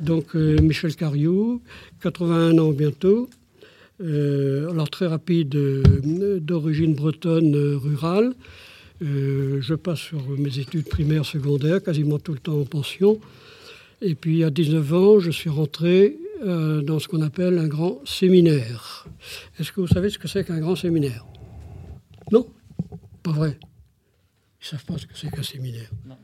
Donc 0.00 0.34
Michel 0.34 0.94
Cariou, 0.96 1.60
81 2.02 2.58
ans 2.58 2.72
bientôt. 2.72 3.28
alors 4.00 4.88
très 4.90 5.06
rapide, 5.06 5.50
d'origine 6.40 6.94
bretonne 6.94 7.54
rurale. 7.74 8.34
je 9.00 9.74
passe 9.74 10.00
sur 10.00 10.26
mes 10.38 10.58
études 10.58 10.88
primaires, 10.88 11.26
secondaires, 11.26 11.82
quasiment 11.82 12.18
tout 12.18 12.32
le 12.32 12.38
temps 12.38 12.58
en 12.58 12.64
pension. 12.64 13.20
Et 14.02 14.14
puis 14.14 14.44
à 14.44 14.50
19 14.50 14.94
ans, 14.94 15.18
je 15.18 15.30
suis 15.30 15.50
rentré 15.50 16.16
euh, 16.42 16.80
dans 16.80 16.98
ce 16.98 17.06
qu'on 17.06 17.20
appelle 17.20 17.58
un 17.58 17.68
grand 17.68 18.00
séminaire. 18.06 19.06
Est-ce 19.58 19.72
que 19.72 19.80
vous 19.80 19.88
savez 19.88 20.08
ce 20.08 20.18
que 20.18 20.26
c'est 20.26 20.42
qu'un 20.42 20.58
grand 20.58 20.74
séminaire? 20.74 21.26
Non? 22.32 22.46
Pas 23.22 23.32
vrai? 23.32 23.58
Ils 23.60 24.64
ne 24.64 24.68
savent 24.68 24.84
pas 24.86 24.96
ce 24.96 25.06
que 25.06 25.18
c'est 25.18 25.30
qu'un 25.30 25.42
séminaire. 25.42 25.90
Non. 26.06 26.16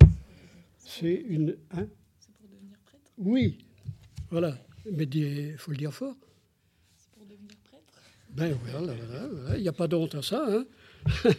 C'est 0.78 1.22
une. 1.28 1.56
Hein 1.72 1.86
c'est 2.18 2.32
pour 2.32 2.48
devenir 2.48 2.78
prêtre 2.86 3.05
Oui. 3.18 3.58
Voilà. 4.30 4.58
Mais 4.92 5.04
il 5.04 5.56
faut 5.58 5.70
le 5.70 5.76
dire 5.76 5.92
fort. 5.92 6.16
C'est 6.96 7.10
pour 7.12 7.26
devenir 7.26 7.56
prêtre 7.64 8.00
Ben 8.30 8.56
voilà, 8.62 8.94
il 9.56 9.62
n'y 9.62 9.68
a 9.68 9.72
pas 9.72 9.88
de 9.88 9.96
honte 9.96 10.14
à 10.14 10.22
ça. 10.22 10.44
Hein 10.48 10.64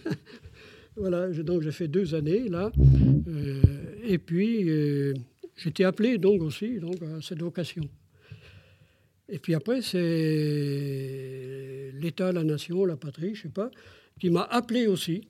voilà, 0.95 1.31
donc 1.31 1.61
j'ai 1.61 1.71
fait 1.71 1.87
deux 1.87 2.15
années 2.15 2.49
là. 2.49 2.71
Euh, 3.27 3.61
et 4.03 4.17
puis. 4.17 4.69
Euh, 4.69 5.13
J'étais 5.57 5.83
appelé 5.85 6.19
donc 6.19 6.43
aussi 6.43 6.79
donc, 6.79 7.01
à 7.01 7.19
cette 7.21 7.41
vocation. 7.41 7.89
Et 9.27 9.39
puis 9.39 9.55
après, 9.55 9.81
c'est 9.81 11.91
l'État, 11.95 12.31
la 12.31 12.43
nation, 12.43 12.85
la 12.85 12.95
patrie, 12.95 13.33
je 13.33 13.39
ne 13.39 13.43
sais 13.43 13.49
pas, 13.49 13.71
qui 14.19 14.29
m'a 14.29 14.43
appelé 14.43 14.85
aussi 14.87 15.27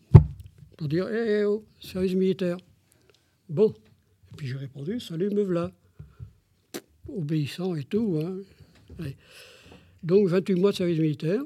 pour 0.76 0.90
dire 0.90 1.08
Hé, 1.08 1.46
oh, 1.46 1.64
service 1.80 2.14
militaire. 2.14 2.58
Bon. 3.50 3.74
Et 4.34 4.36
puis 4.36 4.48
j'ai 4.48 4.58
répondu 4.58 5.00
Salut, 5.00 5.30
me 5.30 5.44
voilà. 5.44 5.72
Obéissant 7.16 7.76
et 7.76 7.84
tout. 7.84 8.20
Hein. 8.22 9.08
Donc 10.04 10.28
28 10.28 10.56
mois 10.56 10.72
de 10.72 10.76
service 10.76 11.00
militaire 11.00 11.42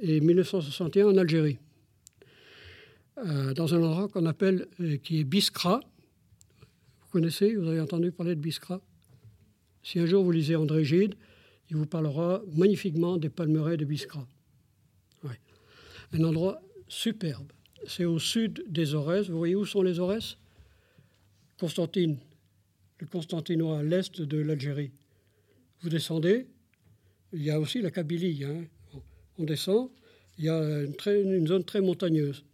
et 0.00 0.20
1961 0.20 1.06
en 1.06 1.16
Algérie. 1.16 1.58
Euh, 3.18 3.54
dans 3.54 3.74
un 3.74 3.82
endroit 3.82 4.08
qu'on 4.08 4.26
appelle, 4.26 4.66
euh, 4.80 4.96
qui 4.96 5.20
est 5.20 5.24
Biskra, 5.24 5.80
connaissez, 7.10 7.54
vous 7.54 7.68
avez 7.68 7.80
entendu 7.80 8.10
parler 8.10 8.34
de 8.34 8.40
Biskra? 8.40 8.80
Si 9.82 9.98
un 9.98 10.06
jour 10.06 10.24
vous 10.24 10.32
lisez 10.32 10.56
André 10.56 10.84
Gide, 10.84 11.14
il 11.70 11.76
vous 11.76 11.86
parlera 11.86 12.42
magnifiquement 12.54 13.16
des 13.16 13.28
palmeraies 13.28 13.76
de 13.76 13.84
Biskra. 13.84 14.26
Un 16.14 16.24
endroit 16.24 16.60
superbe. 16.88 17.50
C'est 17.86 18.04
au 18.04 18.18
sud 18.18 18.64
des 18.68 18.94
Aurès. 18.94 19.30
Vous 19.30 19.38
voyez 19.38 19.54
où 19.54 19.64
sont 19.64 19.82
les 19.82 19.98
Aurès? 19.98 20.36
Constantine, 21.58 22.18
le 23.02 23.08
Constantinois 23.08 23.80
à 23.80 23.82
l'est 23.82 24.22
de 24.22 24.38
l'Algérie. 24.38 24.92
Vous 25.80 25.88
descendez, 25.88 26.46
il 27.32 27.42
y 27.42 27.50
a 27.50 27.58
aussi 27.58 27.82
la 27.82 27.90
Kabylie. 27.90 28.44
Hein. 28.44 28.64
On 29.38 29.44
descend, 29.44 29.90
il 30.38 30.44
y 30.44 30.48
a 30.48 30.84
une, 30.84 30.94
une 31.32 31.46
zone 31.48 31.64
très 31.64 31.80
montagneuse, 31.80 32.44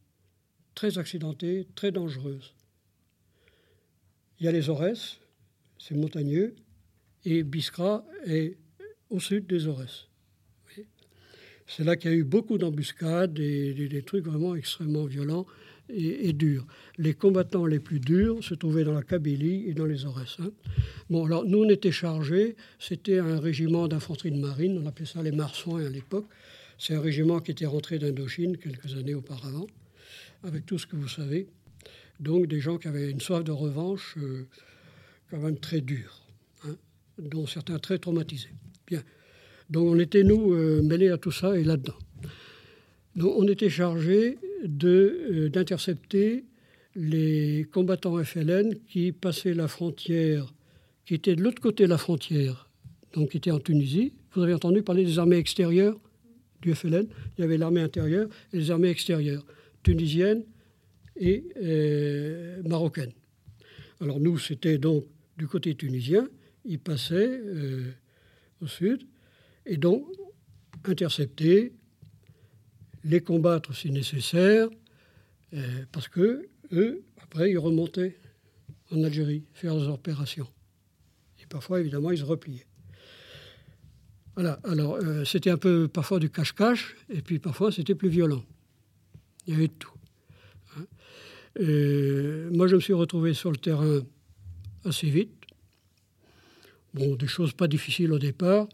très 0.74 0.96
accidentée, 0.96 1.66
très 1.74 1.92
dangereuse. 1.92 2.55
Il 4.40 4.46
y 4.46 4.48
a 4.48 4.52
les 4.52 4.70
Aurès, 4.70 5.18
c'est 5.78 5.94
montagneux, 5.94 6.56
et 7.27 7.42
Biskra 7.42 8.06
est 8.24 8.56
au 9.10 9.20
sud 9.20 9.46
des 9.46 9.66
Aurès. 9.66 10.06
C'est 11.66 11.84
là 11.84 11.96
qu'il 11.96 12.10
y 12.10 12.14
a 12.14 12.16
eu 12.16 12.24
beaucoup 12.24 12.56
d'embuscades 12.56 13.38
et 13.38 13.74
des, 13.74 14.02
trucs 14.02 14.24
vraiment 14.24 14.55
extrêmement 14.55 15.05
violents 15.05 15.44
et, 15.89 16.33
durs. 16.33 16.67
Les 16.98 17.14
combattants 17.14 17.67
les 17.67 17.81
plus 17.81 18.00
durs 18.00 18.42
se 18.42 18.55
trouvaient 18.55 18.84
dans 18.84 18.92
la 18.92 19.03
Kabylie 19.03 19.64
et 19.69 19.75
dans 19.75 19.86
les 19.86 20.05
Aurès. 20.05 20.36
Hein. 20.41 20.50
Bon, 21.11 21.25
alors 21.25 21.45
nous, 21.45 21.64
on 21.64 21.69
était 21.69 21.92
chargés, 21.92 22.56
c'était 22.78 23.19
un 23.19 23.41
régiment 23.41 23.89
d'infanterie 23.89 24.30
de 24.30 24.39
marine, 24.39 24.80
on 24.83 24.86
appelait 24.86 25.06
ça 25.06 25.22
les 25.22 25.33
Marsouins 25.33 25.84
à 25.84 25.89
l'époque. 25.89 26.27
C'est 26.78 26.95
un 26.95 27.00
régiment 27.00 27.41
qui 27.41 27.50
était 27.50 27.67
rentré 27.67 27.98
d'Indochine 27.98 28.56
quelques 28.56 28.95
années 28.95 29.14
auparavant, 29.14 29.67
avec 30.45 30.67
tout 30.67 30.79
ce 30.79 30.86
que 30.86 30.96
vous 30.96 31.08
savez. 31.08 31.48
Donc 32.20 32.46
des 32.46 32.61
gens 32.61 32.79
qui 32.79 32.89
avaient 32.89 33.11
une 33.11 33.20
soif 33.20 33.45
de 33.45 33.52
revanche 33.52 34.17
euh, 34.18 34.46
quand 35.30 35.39
même 35.39 35.58
très 35.58 35.80
dure, 35.80 36.23
hein, 36.64 36.77
dont 37.18 37.46
certains 37.46 37.79
très 37.79 37.98
traumatisés. 37.98 38.51
Bien. 38.86 39.02
Donc 39.70 39.86
on 39.86 39.98
était, 39.98 40.24
nous, 40.24 40.52
euh, 40.52 40.83
mêlés 40.83 41.08
à 41.08 41.18
tout 41.18 41.33
ça 41.33 41.58
et 41.58 41.64
là-dedans. 41.64 41.98
Donc 43.17 43.35
on 43.36 43.46
était 43.48 43.70
chargés 43.70 44.39
d'intercepter 44.64 46.45
les 46.95 47.67
combattants 47.73 48.23
FLN 48.23 48.74
qui 48.86 49.13
passaient 49.13 49.55
la 49.55 49.69
frontière, 49.69 50.52
qui 51.05 51.14
étaient 51.14 51.36
de 51.36 51.42
l'autre 51.42 51.63
côté 51.63 51.85
de 51.85 51.91
la 51.91 51.98
frontière, 51.98 52.68
donc 53.14 53.30
qui 53.30 53.36
étaient 53.36 53.51
en 53.51 53.61
Tunisie. 53.61 54.13
Vous 54.33 54.42
avez 54.42 54.55
entendu 54.55 54.83
parler 54.83 55.05
des 55.05 55.18
armées 55.18 55.36
extérieures 55.36 55.98
du 56.61 56.74
FLN 56.74 57.07
Il 57.36 57.42
y 57.42 57.45
avait 57.45 57.58
l'armée 57.58 57.80
intérieure 57.80 58.29
et 58.52 58.58
les 58.58 58.70
armées 58.70 58.91
extérieures, 58.91 59.45
tunisiennes, 59.83 60.45
et 61.18 61.45
euh, 61.61 62.63
marocaine. 62.64 63.13
Alors 64.01 64.20
nous, 64.20 64.39
c'était 64.39 64.79
donc 64.79 65.05
du 65.36 65.47
côté 65.47 65.74
tunisien, 65.74 66.29
ils 66.64 66.79
passaient 66.79 67.41
euh, 67.42 67.92
au 68.61 68.67
sud, 68.67 69.02
et 69.67 69.77
donc 69.77 70.07
intercepter, 70.85 71.73
les 73.05 73.20
combattre 73.20 73.75
si 73.75 73.91
nécessaire, 73.91 74.69
euh, 75.55 75.85
parce 75.92 76.09
que 76.09 76.48
eux, 76.73 77.03
après, 77.23 77.51
ils 77.51 77.59
remontaient 77.59 78.17
en 78.91 79.03
Algérie, 79.03 79.45
faire 79.53 79.75
leurs 79.75 79.92
opérations. 79.92 80.48
Et 81.42 81.47
parfois, 81.47 81.81
évidemment, 81.81 82.11
ils 82.11 82.19
se 82.19 82.25
repliaient. 82.25 82.67
Voilà, 84.35 84.61
alors 84.63 84.98
c'était 85.27 85.51
un 85.51 85.57
peu 85.57 85.89
parfois 85.89 86.20
du 86.20 86.31
cache-cache, 86.31 86.95
et 87.09 87.23
puis 87.23 87.41
parfois 87.41 87.73
c'était 87.73 87.97
plus 87.97 88.09
violent. 88.09 88.45
Il 89.47 89.55
y 89.55 89.57
avait 89.57 89.67
tout. 89.67 89.91
Et 91.59 92.45
moi, 92.53 92.69
je 92.69 92.77
me 92.77 92.80
suis 92.80 92.92
retrouvé 92.92 93.35
sur 93.35 93.51
le 93.51 93.57
terrain 93.57 94.01
assez 94.85 95.11
vite. 95.11 95.35
Bon, 96.95 97.17
des 97.17 97.27
choses 97.27 97.53
pas 97.53 97.67
difficiles 97.67 98.13
au 98.13 98.19
départ, 98.20 98.69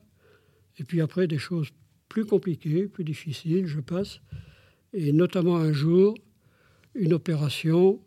et 0.78 0.84
puis 0.84 1.00
après 1.00 1.26
des 1.26 1.38
choses 1.38 1.70
plus 2.14 2.24
compliquées, 2.24 2.86
plus 2.86 3.02
difficiles, 3.02 3.66
je 3.66 3.80
passe. 3.80 4.20
Et 4.92 5.10
notamment 5.10 5.56
un 5.56 5.72
jour, 5.72 6.14
une 6.94 7.12
opération 7.12 8.00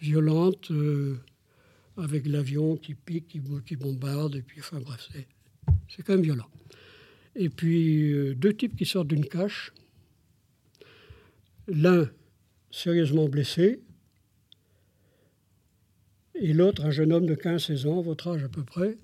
violente 0.00 0.70
euh, 0.70 1.18
avec 1.98 2.26
l'avion 2.26 2.78
qui 2.78 2.94
pique, 2.94 3.38
qui, 3.66 3.76
bombarde, 3.76 4.36
et 4.36 4.40
puis 4.40 4.60
enfin 4.60 4.80
bref, 4.80 5.06
c'est 5.86 6.02
quand 6.02 6.14
même 6.14 6.22
violent. 6.22 6.48
Et 7.36 7.50
puis 7.50 8.12
euh, 8.14 8.34
deux 8.34 8.54
types 8.54 8.74
qui 8.74 8.86
sortent 8.86 9.08
d'une 9.08 9.26
cache. 9.26 9.74
L'un 11.68 12.08
sérieusement 12.70 13.28
blessé, 13.28 13.82
et 16.36 16.54
l'autre, 16.54 16.86
un 16.86 16.90
jeune 16.90 17.12
homme 17.12 17.26
de 17.26 17.34
15-16 17.34 17.86
ans, 17.86 18.00
votre 18.00 18.28
âge 18.28 18.44
à 18.44 18.48
peu 18.48 18.64
près, 18.64 18.96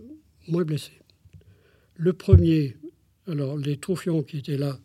moins 0.49 0.65
blessé. 0.65 0.93
Le 1.97 2.15
premier, 2.15 2.79
alors 3.29 3.57
les 3.57 3.77
troufions 3.77 4.23
qui 4.23 4.39
étaient 4.39 4.57
là, 4.57 4.79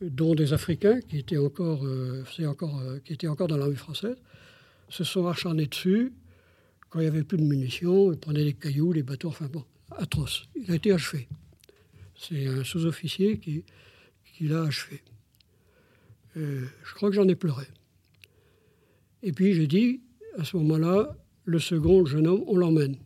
dont 0.00 0.34
des 0.34 0.52
Africains 0.52 1.00
qui 1.00 1.18
étaient 1.18 1.38
encore, 1.38 1.84
euh, 1.84 2.24
euh, 2.40 2.98
qui 3.04 3.12
étaient 3.12 3.28
encore 3.28 3.48
dans 3.48 3.56
l'armée 3.56 3.76
française, 3.76 4.16
se 4.88 5.04
sont 5.04 5.26
acharnés 5.26 5.66
dessus 5.66 6.12
quand 6.92 7.00
il 7.00 7.04
n'y 7.04 7.08
avait 7.08 7.24
plus 7.24 7.38
de 7.38 7.42
munitions, 7.42 8.12
ils 8.12 8.18
prenaient 8.18 8.44
des 8.44 8.52
cailloux, 8.52 8.92
les 8.92 9.02
bateaux, 9.02 9.28
enfin 9.28 9.46
bon, 9.46 9.64
atroce. 9.92 10.46
Il 10.54 10.70
a 10.70 10.74
été 10.74 10.92
achevé. 10.92 11.26
C'est 12.14 12.46
un 12.46 12.62
sous-officier 12.64 13.38
qui, 13.38 13.64
l'a 14.40 14.64
achevé. 14.64 15.00
Euh, 16.36 16.66
je 16.84 16.94
crois 16.94 17.08
que 17.08 17.14
j'en 17.14 17.26
ai 17.28 17.34
pleuré. 17.34 17.64
Et 19.22 19.32
puis 19.32 19.54
j'ai 19.54 19.66
dit, 19.66 20.02
à 20.36 20.44
ce 20.44 20.58
moment-là, 20.58 21.16
le 21.44 21.58
second, 21.58 22.04
jeune 22.04 22.26
homme, 22.26 22.44
on 22.46 22.58
l'emmène. 22.58 22.96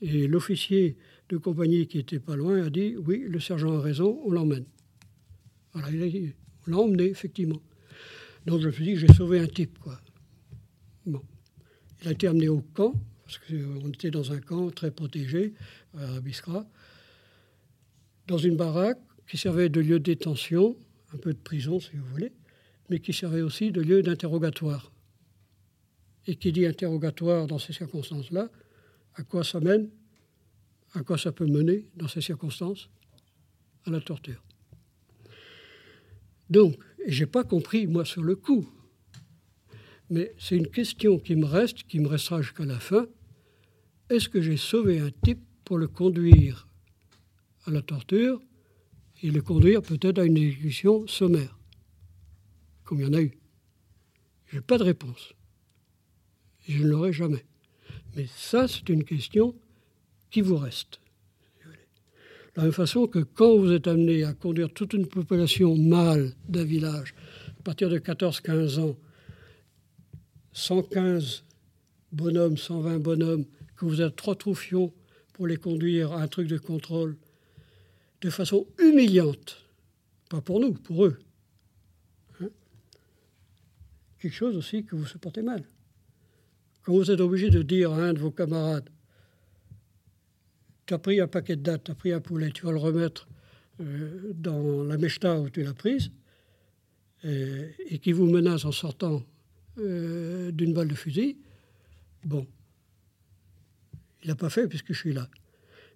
Et 0.00 0.26
l'officier 0.28 0.96
de 1.28 1.36
compagnie 1.36 1.86
qui 1.86 1.98
était 1.98 2.20
pas 2.20 2.36
loin 2.36 2.64
a 2.64 2.70
dit 2.70 2.96
Oui, 2.96 3.24
le 3.26 3.40
sergent 3.40 3.76
a 3.76 3.80
raison, 3.80 4.20
on 4.24 4.30
l'emmène. 4.30 4.66
Voilà, 5.72 5.90
il 5.90 6.34
on 6.66 6.70
l'a 6.70 6.78
emmené, 6.78 7.04
effectivement. 7.04 7.60
Donc 8.46 8.60
je 8.60 8.66
me 8.66 8.72
suis 8.72 8.84
dit 8.84 8.96
J'ai 8.96 9.12
sauvé 9.12 9.40
un 9.40 9.46
type, 9.46 9.78
quoi. 9.78 10.00
Bon. 11.06 11.22
Il 12.00 12.08
a 12.08 12.12
été 12.12 12.28
amené 12.28 12.48
au 12.48 12.60
camp, 12.60 12.94
parce 13.24 13.38
qu'on 13.38 13.88
était 13.88 14.10
dans 14.10 14.32
un 14.32 14.40
camp 14.40 14.70
très 14.70 14.90
protégé, 14.90 15.54
à 15.96 16.20
Biskra, 16.20 16.66
dans 18.26 18.38
une 18.38 18.56
baraque 18.56 19.00
qui 19.26 19.36
servait 19.36 19.68
de 19.68 19.80
lieu 19.80 19.98
de 19.98 20.04
détention, 20.04 20.76
un 21.12 21.18
peu 21.18 21.32
de 21.32 21.38
prison 21.38 21.80
si 21.80 21.96
vous 21.96 22.06
voulez, 22.06 22.32
mais 22.88 23.00
qui 23.00 23.12
servait 23.12 23.42
aussi 23.42 23.72
de 23.72 23.80
lieu 23.80 24.02
d'interrogatoire. 24.02 24.92
Et 26.26 26.36
qui 26.36 26.52
dit 26.52 26.66
interrogatoire 26.66 27.46
dans 27.46 27.58
ces 27.58 27.72
circonstances-là, 27.72 28.50
à 29.14 29.22
quoi 29.24 29.42
ça 29.42 29.60
mène 29.60 29.90
À 30.98 31.04
quoi 31.04 31.16
ça 31.16 31.30
peut 31.30 31.46
mener 31.46 31.88
dans 31.94 32.08
ces 32.08 32.20
circonstances 32.20 32.90
À 33.84 33.90
la 33.90 34.00
torture. 34.00 34.42
Donc, 36.50 36.74
je 37.06 37.20
n'ai 37.20 37.30
pas 37.30 37.44
compris, 37.44 37.86
moi, 37.86 38.04
sur 38.04 38.24
le 38.24 38.34
coup. 38.34 38.68
Mais 40.10 40.34
c'est 40.38 40.56
une 40.56 40.66
question 40.66 41.20
qui 41.20 41.36
me 41.36 41.46
reste, 41.46 41.84
qui 41.84 42.00
me 42.00 42.08
restera 42.08 42.42
jusqu'à 42.42 42.64
la 42.64 42.80
fin. 42.80 43.06
est-ce 44.10 44.28
que 44.28 44.40
j'ai 44.40 44.56
sauvé 44.56 44.98
un 44.98 45.12
type 45.22 45.40
pour 45.64 45.78
le 45.78 45.86
conduire 45.86 46.66
à 47.66 47.70
la 47.70 47.82
torture 47.82 48.42
et 49.22 49.30
le 49.30 49.40
conduire 49.40 49.82
peut-être 49.82 50.18
à 50.18 50.24
une 50.24 50.36
exécution 50.36 51.06
sommaire, 51.06 51.56
comme 52.82 52.98
il 52.98 53.06
y 53.06 53.08
en 53.08 53.12
a 53.12 53.22
eu 53.22 53.38
Je 54.46 54.56
n'ai 54.56 54.62
pas 54.62 54.78
de 54.78 54.84
réponse. 54.84 55.32
je 56.66 56.82
ne 56.82 56.88
l'aurai 56.88 57.12
jamais. 57.12 57.44
Mais 58.16 58.26
ça, 58.26 58.66
c'est 58.66 58.88
une 58.88 59.04
question 59.04 59.54
qui 60.30 60.40
vous 60.40 60.56
reste. 60.56 61.00
De 62.54 62.60
la 62.60 62.62
même 62.64 62.72
façon 62.72 63.06
que 63.06 63.20
quand 63.20 63.56
vous 63.56 63.72
êtes 63.72 63.86
amené 63.86 64.24
à 64.24 64.32
conduire 64.32 64.72
toute 64.72 64.92
une 64.92 65.06
population 65.06 65.76
mâle 65.76 66.32
d'un 66.48 66.64
village, 66.64 67.14
à 67.60 67.62
partir 67.62 67.88
de 67.88 67.98
14-15 67.98 68.80
ans, 68.80 68.96
115 70.52 71.44
bonhommes, 72.10 72.56
120 72.56 72.98
bonhommes, 72.98 73.44
que 73.76 73.84
vous 73.84 74.00
êtes 74.00 74.16
trois 74.16 74.34
troufions 74.34 74.92
pour 75.34 75.46
les 75.46 75.56
conduire 75.56 76.12
à 76.12 76.22
un 76.22 76.26
truc 76.26 76.48
de 76.48 76.58
contrôle, 76.58 77.16
de 78.22 78.30
façon 78.30 78.66
humiliante, 78.78 79.64
pas 80.28 80.40
pour 80.40 80.58
nous, 80.58 80.72
pour 80.72 81.06
eux. 81.06 81.18
Hein. 82.40 82.48
Quelque 84.18 84.34
chose 84.34 84.56
aussi 84.56 84.84
que 84.84 84.96
vous 84.96 85.06
supportez 85.06 85.42
mal. 85.42 85.62
Quand 86.82 86.94
vous 86.94 87.10
êtes 87.10 87.20
obligé 87.20 87.50
de 87.50 87.62
dire 87.62 87.92
à 87.92 87.98
un 87.98 88.14
de 88.14 88.18
vos 88.18 88.32
camarades, 88.32 88.90
tu 90.88 90.94
as 90.94 90.98
pris 90.98 91.20
un 91.20 91.28
paquet 91.28 91.54
de 91.54 91.62
dates, 91.62 91.84
tu 91.84 91.90
as 91.90 91.94
pris 91.94 92.12
un 92.12 92.20
poulet, 92.20 92.50
tu 92.50 92.64
vas 92.64 92.72
le 92.72 92.78
remettre 92.78 93.28
euh, 93.80 94.32
dans 94.34 94.82
la 94.82 94.96
mechta 94.96 95.38
où 95.38 95.50
tu 95.50 95.62
l'as 95.62 95.74
prise, 95.74 96.10
et, 97.24 97.98
qui 98.00 98.12
vous 98.12 98.26
menace 98.26 98.64
en 98.64 98.72
sortant 98.72 99.22
euh, 99.78 100.50
d'une 100.50 100.72
balle 100.72 100.88
de 100.88 100.94
fusil, 100.94 101.36
bon, 102.24 102.46
il 104.22 104.28
n'a 104.28 104.34
pas 104.34 104.48
fait 104.48 104.66
puisque 104.66 104.94
je 104.94 104.98
suis 104.98 105.12
là. 105.12 105.28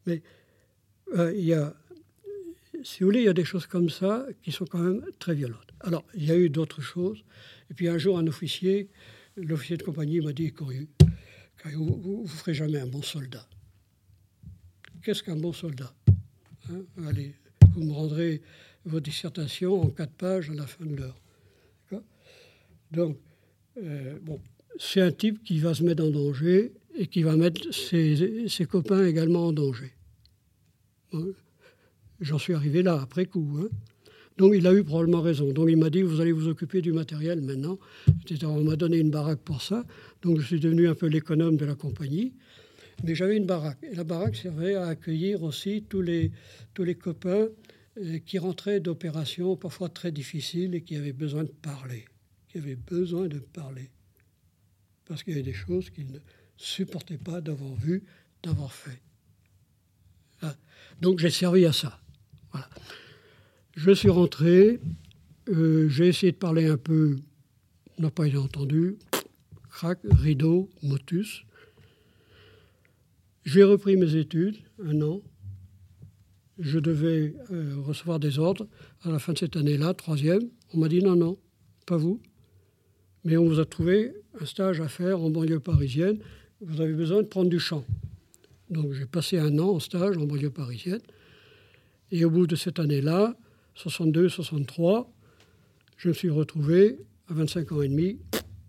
Mais 0.07 0.23
euh, 1.17 1.33
il 1.35 1.45
y 1.45 1.55
a, 1.55 1.75
si 2.83 3.01
vous 3.01 3.07
voulez, 3.07 3.21
il 3.21 3.27
y 3.27 3.29
a 3.29 3.33
des 3.33 3.45
choses 3.45 3.67
comme 3.67 3.89
ça 3.89 4.27
qui 4.43 4.53
sont 4.53 4.67
quand 4.67 4.81
même 4.81 5.03
très 5.19 5.35
violentes. 5.35 5.73
Alors, 5.81 6.05
il 6.15 6.25
y 6.25 6.33
a 6.33 6.37
eu 6.37 6.51
d'autres 6.51 6.83
choses. 6.83 7.25
Et 7.71 7.75
puis 7.75 7.89
un 7.89 7.97
jour, 7.97 8.19
un 8.19 8.27
officier, 8.27 8.91
l'officier 9.37 9.79
de 9.79 9.85
compagnie 9.85 10.21
m'a 10.21 10.33
dit, 10.33 10.53
Coriu, 10.53 10.89
vous 11.65 12.23
ne 12.25 12.29
ferez 12.29 12.53
jamais 12.53 12.81
un 12.81 12.87
bon 12.87 13.03
soldat 13.03 13.49
qu'est-ce 15.03 15.23
qu'un 15.23 15.37
bon 15.37 15.53
soldat 15.53 15.93
hein? 16.71 16.83
Allez, 17.07 17.35
vous 17.75 17.85
me 17.85 17.93
rendrez 17.93 18.43
vos 18.85 19.01
dissertations 19.01 19.81
en 19.81 19.89
quatre 19.89 20.13
pages 20.13 20.51
à 20.51 20.55
la 20.55 20.67
fin 20.67 20.85
de 20.85 20.97
l'heure. 20.97 21.19
Donc, 22.91 23.17
euh, 23.83 24.19
bon, 24.23 24.39
c'est 24.79 25.01
un 25.01 25.11
type 25.11 25.43
qui 25.43 25.59
va 25.59 25.73
se 25.73 25.83
mettre 25.83 26.05
en 26.05 26.11
danger 26.11 26.73
et 26.95 27.07
qui 27.07 27.23
va 27.23 27.37
mettre 27.37 27.73
ses, 27.73 28.67
copains 28.69 29.07
également 29.07 29.47
en 29.47 29.53
danger. 29.53 29.93
J'en 32.21 32.39
suis 32.39 32.53
arrivé 32.53 32.83
là, 32.83 33.01
après 33.01 33.25
coup. 33.25 33.59
Hein? 33.61 33.69
Donc 34.39 34.53
il 34.55 34.67
a 34.67 34.75
eu 34.75 34.85
probablement 34.85 35.21
raison. 35.21 35.53
Donc 35.53 35.69
il 35.71 35.77
m'a 35.77 35.91
dit, 35.91 36.03
vous 36.03 36.21
allez 36.21 36.33
vous 36.33 36.49
occuper 36.49 36.83
du 36.83 36.93
matériel 36.93 37.41
maintenant. 37.41 37.79
On 38.43 38.65
m'a 38.65 38.77
donné 38.77 38.99
une 38.99 39.11
baraque 39.11 39.41
pour 39.41 39.63
ça. 39.63 39.85
Donc 40.23 40.41
je 40.41 40.47
suis 40.47 40.61
devenu 40.61 40.89
un 40.89 40.95
peu 40.95 41.07
l'économe 41.07 41.57
de 41.57 41.65
la 41.65 41.75
compagnie. 41.75 42.35
Mais 43.03 43.15
j'avais 43.15 43.37
une 43.37 43.47
baraque. 43.47 43.79
Et 43.83 43.95
la 43.95 44.05
baraque 44.05 44.37
servait 44.37 44.75
à 44.75 44.87
accueillir 44.87 45.43
aussi 45.43 45.85
tous 45.89 46.03
les, 46.03 46.31
tous 46.75 46.85
les 46.85 46.95
copains 46.95 47.49
euh, 47.99 48.19
qui 48.19 48.39
rentraient 48.39 48.81
d'opérations 48.81 49.57
parfois 49.57 49.89
très 49.89 50.13
difficiles 50.13 50.75
et 50.75 50.83
qui 50.83 50.97
avaient 50.97 51.13
besoin 51.13 51.45
de 51.45 51.51
parler. 51.51 52.05
Qui 52.49 52.59
avaient 52.59 52.77
besoin 52.77 53.27
de 53.27 53.39
parler. 53.39 53.91
Parce 55.07 55.23
qu'il 55.23 55.33
y 55.33 55.37
avait 55.37 55.43
des 55.43 55.53
choses 55.53 55.91
qu'ils 55.91 56.11
ne 56.11 56.19
supportaient 56.57 57.19
pas 57.19 57.41
d'avoir 57.41 57.75
vues, 57.75 58.05
d'avoir 58.43 58.73
fait. 58.73 59.01
Ah. 60.43 60.55
Donc 61.01 61.19
j'ai 61.19 61.31
servi 61.31 61.67
à 61.67 61.73
ça. 61.73 62.01
Voilà. 62.53 62.69
Je 63.75 63.91
suis 63.91 64.11
rentré, 64.11 64.81
euh, 65.49 65.89
j'ai 65.89 66.09
essayé 66.09 66.33
de 66.33 66.37
parler 66.37 66.67
un 66.67 66.77
peu, 66.77 67.19
n'a 67.99 68.11
pas 68.11 68.27
été 68.27 68.37
entendu, 68.37 68.97
crac, 69.71 69.99
rideau, 70.05 70.71
motus. 70.83 71.45
J'ai 73.45 73.65
repris 73.65 73.97
mes 73.97 74.15
études, 74.15 74.57
un 74.85 75.03
an. 75.03 75.21
Je 76.59 76.79
devais 76.79 77.35
euh, 77.51 77.75
recevoir 77.81 78.21
des 78.21 78.39
ordres 78.39 78.69
à 79.03 79.11
la 79.11 79.19
fin 79.19 79.33
de 79.33 79.39
cette 79.39 79.57
année-là, 79.57 79.95
troisième. 79.95 80.49
On 80.73 80.79
m'a 80.79 80.89
dit 80.89 81.03
non, 81.03 81.17
non, 81.17 81.39
pas 81.87 81.97
vous. 81.97 82.21
Mais 83.25 83.37
on 83.37 83.47
vous 83.47 83.59
a 83.59 83.65
trouvé 83.65 84.15
un 84.41 84.47
stage 84.47 84.81
à 84.81 84.89
faire 84.89 85.21
en 85.21 85.31
banlieue 85.31 85.59
parisienne. 85.59 86.19
Vous 86.61 86.81
avez 86.81 86.93
besoin 86.93 87.23
de 87.23 87.27
prendre 87.27 87.51
du 87.51 87.59
champ. 87.59 87.85
Donc 88.71 88.93
j'ai 88.93 89.07
passé 89.07 89.39
un 89.39 89.59
an 89.59 89.71
en 89.71 89.81
stage 89.81 90.17
en 90.19 90.25
banlieue 90.25 90.51
parisienne. 90.51 91.03
Et 92.13 92.25
au 92.25 92.31
bout 92.31 92.47
de 92.47 92.55
cette 92.55 92.79
année-là, 92.79 93.37
62-63, 93.77 95.09
je 95.97 96.09
me 96.09 96.15
suis 96.15 96.31
retrouvé 96.31 96.99
à 97.29 97.35
25 97.35 97.73
ans 97.73 97.83
et 97.83 97.89
demi, 97.89 98.19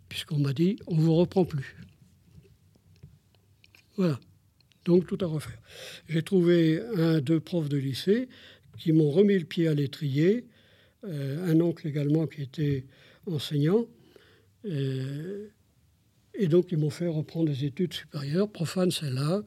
puisqu'on 0.10 0.40
m'a 0.40 0.54
dit 0.54 0.78
on 0.88 0.96
ne 0.96 1.02
vous 1.02 1.16
reprend 1.16 1.46
plus. 1.46 1.76
Voilà. 3.98 4.19
Donc 4.85 5.07
tout 5.07 5.18
à 5.21 5.25
refaire. 5.25 5.59
J'ai 6.09 6.21
trouvé 6.21 6.81
un, 6.95 7.19
deux 7.19 7.39
profs 7.39 7.69
de 7.69 7.77
lycée 7.77 8.27
qui 8.77 8.91
m'ont 8.91 9.12
remis 9.12 9.38
le 9.38 9.45
pied 9.45 9.68
à 9.68 9.74
l'étrier, 9.74 10.45
euh, 11.06 11.51
un 11.51 11.59
oncle 11.62 11.88
également 11.88 12.27
qui 12.27 12.41
était 12.41 12.85
enseignant, 13.25 13.88
euh, 14.65 15.47
et 16.33 16.47
donc 16.47 16.71
ils 16.71 16.77
m'ont 16.77 16.89
fait 16.89 17.07
reprendre 17.07 17.50
des 17.50 17.65
études 17.65 17.94
supérieures. 17.94 18.50
Profane, 18.50 18.91
c'est 18.91 19.12
là. 19.12 19.44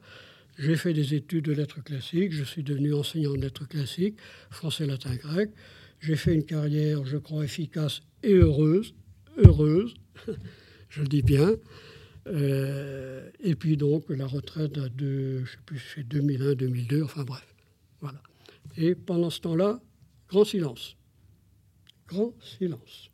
J'ai 0.59 0.77
fait 0.77 0.95
des 0.95 1.15
études 1.15 1.45
de 1.45 1.53
lettres 1.53 1.83
classiques, 1.83 2.33
je 2.33 2.45
suis 2.45 2.63
devenu 2.63 2.95
enseignant 2.95 3.33
de 3.35 3.43
lettres 3.43 3.69
classiques, 3.69 4.17
français, 4.51 4.87
latin, 4.87 5.15
grec. 5.15 5.51
J'ai 6.01 6.17
fait 6.17 6.35
une 6.35 6.45
carrière, 6.45 7.05
je 7.05 7.19
crois, 7.19 7.45
efficace 7.45 8.01
et 8.23 8.33
heureuse, 8.33 8.95
heureuse, 9.37 9.95
je 10.89 11.03
le 11.03 11.09
dis 11.09 11.23
bien. 11.23 11.57
Euh, 12.27 13.31
et 13.41 13.55
puis 13.55 13.77
donc 13.77 14.09
la 14.09 14.27
retraite 14.27 14.73
de, 14.73 15.45
je 15.45 15.51
sais 15.51 15.59
plus, 15.65 15.81
c'est 15.95 16.03
2001, 16.03 16.55
2002, 16.55 17.03
enfin 17.03 17.25
bref. 17.25 17.55
Voilà. 18.01 18.21
Et 18.77 18.95
pendant 18.95 19.31
ce 19.31 19.41
temps-là, 19.41 19.81
grand 20.29 20.45
silence. 20.45 20.97
Grand 22.09 22.35
silence. 22.41 23.11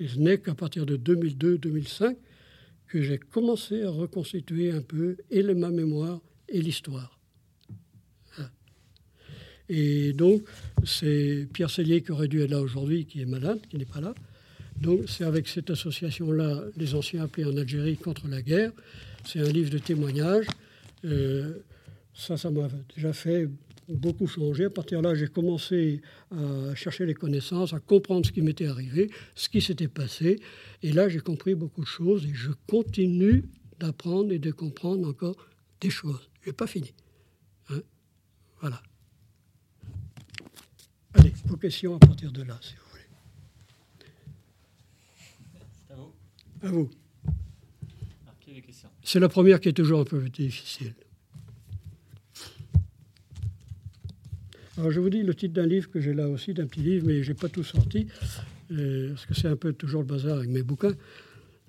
Et 0.00 0.08
ce 0.08 0.18
n'est 0.18 0.38
qu'à 0.38 0.54
partir 0.54 0.86
de 0.86 0.96
2002-2005 0.96 2.16
que 2.86 3.02
j'ai 3.02 3.18
commencé 3.18 3.82
à 3.82 3.90
reconstituer 3.90 4.70
un 4.70 4.80
peu 4.80 5.16
et 5.30 5.42
ma 5.42 5.70
mémoire 5.70 6.20
et 6.48 6.60
l'histoire. 6.60 7.18
Et 9.68 10.14
donc, 10.14 10.42
c'est 10.84 11.46
Pierre 11.52 11.68
Sellier 11.68 12.02
qui 12.02 12.12
aurait 12.12 12.28
dû 12.28 12.40
être 12.40 12.50
là 12.50 12.60
aujourd'hui, 12.60 13.04
qui 13.04 13.20
est 13.20 13.26
malade, 13.26 13.60
qui 13.68 13.76
n'est 13.76 13.84
pas 13.84 14.00
là, 14.00 14.14
donc 14.80 15.08
c'est 15.08 15.24
avec 15.24 15.48
cette 15.48 15.70
association-là, 15.70 16.62
les 16.76 16.94
anciens 16.94 17.24
appelés 17.24 17.44
en 17.44 17.56
Algérie 17.56 17.96
contre 17.96 18.28
la 18.28 18.42
guerre. 18.42 18.72
C'est 19.24 19.40
un 19.40 19.50
livre 19.50 19.70
de 19.70 19.78
témoignages. 19.78 20.46
Euh, 21.04 21.54
ça, 22.14 22.36
ça 22.36 22.50
m'a 22.50 22.68
déjà 22.94 23.12
fait 23.12 23.48
beaucoup 23.88 24.26
changer. 24.26 24.66
À 24.66 24.70
partir 24.70 25.00
de 25.00 25.08
là, 25.08 25.14
j'ai 25.14 25.28
commencé 25.28 26.02
à 26.30 26.74
chercher 26.74 27.06
les 27.06 27.14
connaissances, 27.14 27.72
à 27.72 27.80
comprendre 27.80 28.26
ce 28.26 28.32
qui 28.32 28.42
m'était 28.42 28.66
arrivé, 28.66 29.10
ce 29.34 29.48
qui 29.48 29.60
s'était 29.60 29.88
passé. 29.88 30.40
Et 30.82 30.92
là, 30.92 31.08
j'ai 31.08 31.20
compris 31.20 31.54
beaucoup 31.54 31.82
de 31.82 31.86
choses 31.86 32.24
et 32.26 32.34
je 32.34 32.50
continue 32.68 33.44
d'apprendre 33.78 34.32
et 34.32 34.38
de 34.38 34.50
comprendre 34.50 35.08
encore 35.08 35.36
des 35.80 35.90
choses. 35.90 36.28
Je 36.42 36.50
n'ai 36.50 36.52
pas 36.52 36.66
fini. 36.66 36.92
Hein. 37.70 37.80
voilà. 38.60 38.82
Allez, 41.14 41.32
vos 41.46 41.56
questions 41.56 41.96
à 41.96 41.98
partir 41.98 42.30
de 42.32 42.42
là. 42.42 42.58
À 46.62 46.68
vous. 46.68 46.90
C'est 49.02 49.20
la 49.20 49.28
première 49.28 49.60
qui 49.60 49.68
est 49.68 49.72
toujours 49.72 50.00
un 50.00 50.04
peu 50.04 50.28
difficile. 50.28 50.94
Alors 54.76 54.90
je 54.90 55.00
vous 55.00 55.10
dis 55.10 55.22
le 55.22 55.34
titre 55.34 55.54
d'un 55.54 55.66
livre 55.66 55.90
que 55.90 56.00
j'ai 56.00 56.14
là 56.14 56.28
aussi, 56.28 56.54
d'un 56.54 56.66
petit 56.66 56.80
livre, 56.80 57.06
mais 57.06 57.22
je 57.22 57.32
n'ai 57.32 57.38
pas 57.38 57.48
tout 57.48 57.64
sorti, 57.64 58.06
euh, 58.70 59.10
parce 59.10 59.26
que 59.26 59.34
c'est 59.34 59.48
un 59.48 59.56
peu 59.56 59.72
toujours 59.72 60.02
le 60.02 60.06
bazar 60.06 60.36
avec 60.38 60.50
mes 60.50 60.62
bouquins. 60.62 60.94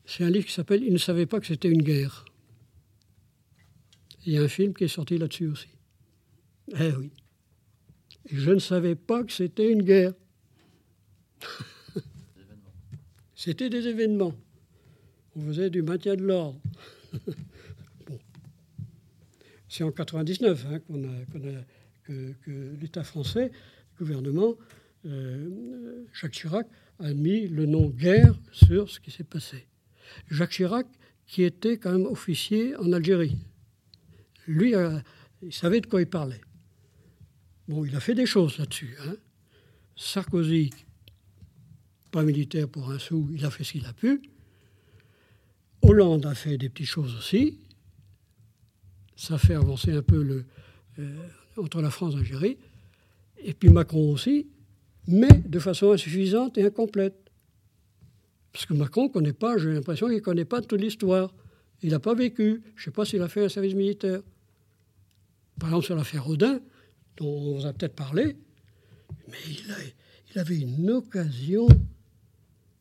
C'est 0.05 0.23
un 0.23 0.29
livre 0.29 0.45
qui 0.45 0.53
s'appelle 0.53 0.83
Il 0.83 0.93
ne 0.93 0.97
savait 0.97 1.25
pas 1.25 1.39
que 1.39 1.47
c'était 1.47 1.69
une 1.69 1.81
guerre. 1.81 2.25
Il 4.25 4.33
y 4.33 4.37
a 4.37 4.41
un 4.41 4.47
film 4.47 4.73
qui 4.73 4.83
est 4.83 4.89
sorti 4.89 5.17
là-dessus 5.17 5.47
aussi. 5.47 5.69
Eh 6.77 6.91
oui. 6.91 7.09
je 8.29 8.51
ne 8.51 8.59
savais 8.59 8.95
pas 8.95 9.23
que 9.23 9.31
c'était 9.31 9.71
une 9.71 9.81
guerre. 9.81 10.13
c'était 13.33 13.69
des 13.69 13.87
événements 13.87 14.35
on 15.39 15.47
faisait 15.47 15.69
du 15.69 15.81
maintien 15.81 16.15
de 16.15 16.23
l'ordre. 16.23 16.59
C'est 19.69 19.83
en 19.83 19.91
99 19.91 20.65
hein, 20.69 20.79
qu'on 20.79 21.03
a, 21.03 21.25
que, 22.03 22.35
l'État 22.81 23.03
français, 23.03 23.51
le 23.99 24.05
gouvernement, 24.05 24.55
euh, 25.05 26.05
Jacques 26.13 26.33
Chirac, 26.33 26.67
a 26.99 27.13
mis 27.13 27.47
le 27.47 27.65
nom 27.65 27.87
guerre 27.87 28.35
sur 28.51 28.89
ce 28.89 28.99
qui 28.99 29.11
s'est 29.11 29.23
passé. 29.23 29.67
Jacques 30.29 30.51
Chirac, 30.51 30.87
qui 31.27 31.43
était 31.43 31.77
quand 31.77 31.91
même 31.91 32.07
officier 32.07 32.75
en 32.77 32.91
Algérie, 32.91 33.37
lui, 34.47 34.73
il 35.43 35.53
savait 35.53 35.81
de 35.81 35.85
quoi 35.85 36.01
il 36.01 36.07
parlait. 36.07 36.41
Bon, 37.67 37.85
il 37.85 37.95
a 37.95 37.99
fait 37.99 38.15
des 38.15 38.25
choses 38.25 38.57
là-dessus. 38.57 38.97
Hein. 39.05 39.15
Sarkozy, 39.95 40.71
pas 42.09 42.23
militaire 42.23 42.67
pour 42.67 42.89
un 42.89 42.97
sou, 42.97 43.29
il 43.31 43.45
a 43.45 43.51
fait 43.51 43.63
ce 43.63 43.73
qu'il 43.73 43.85
a 43.85 43.93
pu. 43.93 44.23
Hollande 45.81 46.25
a 46.25 46.35
fait 46.35 46.57
des 46.57 46.69
petites 46.69 46.87
choses 46.87 47.15
aussi. 47.15 47.59
Ça 49.15 49.37
fait 49.37 49.55
avancer 49.55 49.91
un 49.91 50.01
peu 50.01 50.21
le, 50.21 50.45
euh, 50.99 51.17
entre 51.57 51.81
la 51.81 51.89
France 51.89 52.13
et 52.13 52.17
l'Algérie. 52.17 52.57
Et 53.37 53.53
puis 53.53 53.69
Macron 53.69 54.11
aussi, 54.11 54.47
mais 55.07 55.41
de 55.45 55.59
façon 55.59 55.91
insuffisante 55.91 56.57
et 56.57 56.65
incomplète. 56.65 57.15
Parce 58.51 58.65
que 58.65 58.73
Macron 58.73 59.03
ne 59.03 59.09
connaît 59.09 59.33
pas, 59.33 59.57
j'ai 59.57 59.73
l'impression 59.73 60.07
qu'il 60.07 60.17
ne 60.17 60.21
connaît 60.21 60.45
pas 60.45 60.61
toute 60.61 60.79
l'histoire. 60.79 61.33
Il 61.81 61.91
n'a 61.91 61.99
pas 61.99 62.13
vécu. 62.13 62.61
Je 62.75 62.81
ne 62.81 62.85
sais 62.85 62.91
pas 62.91 63.05
s'il 63.05 63.21
a 63.21 63.29
fait 63.29 63.45
un 63.45 63.49
service 63.49 63.75
militaire. 63.75 64.21
Par 65.59 65.69
exemple, 65.69 65.85
sur 65.85 65.95
l'affaire 65.95 66.25
Rodin, 66.25 66.59
dont 67.17 67.27
on 67.27 67.57
vous 67.57 67.65
a 67.65 67.73
peut-être 67.73 67.95
parlé, 67.95 68.37
mais 69.27 69.37
il, 69.47 69.75
il 70.31 70.39
avait 70.39 70.59
une 70.59 70.89
occasion 70.89 71.67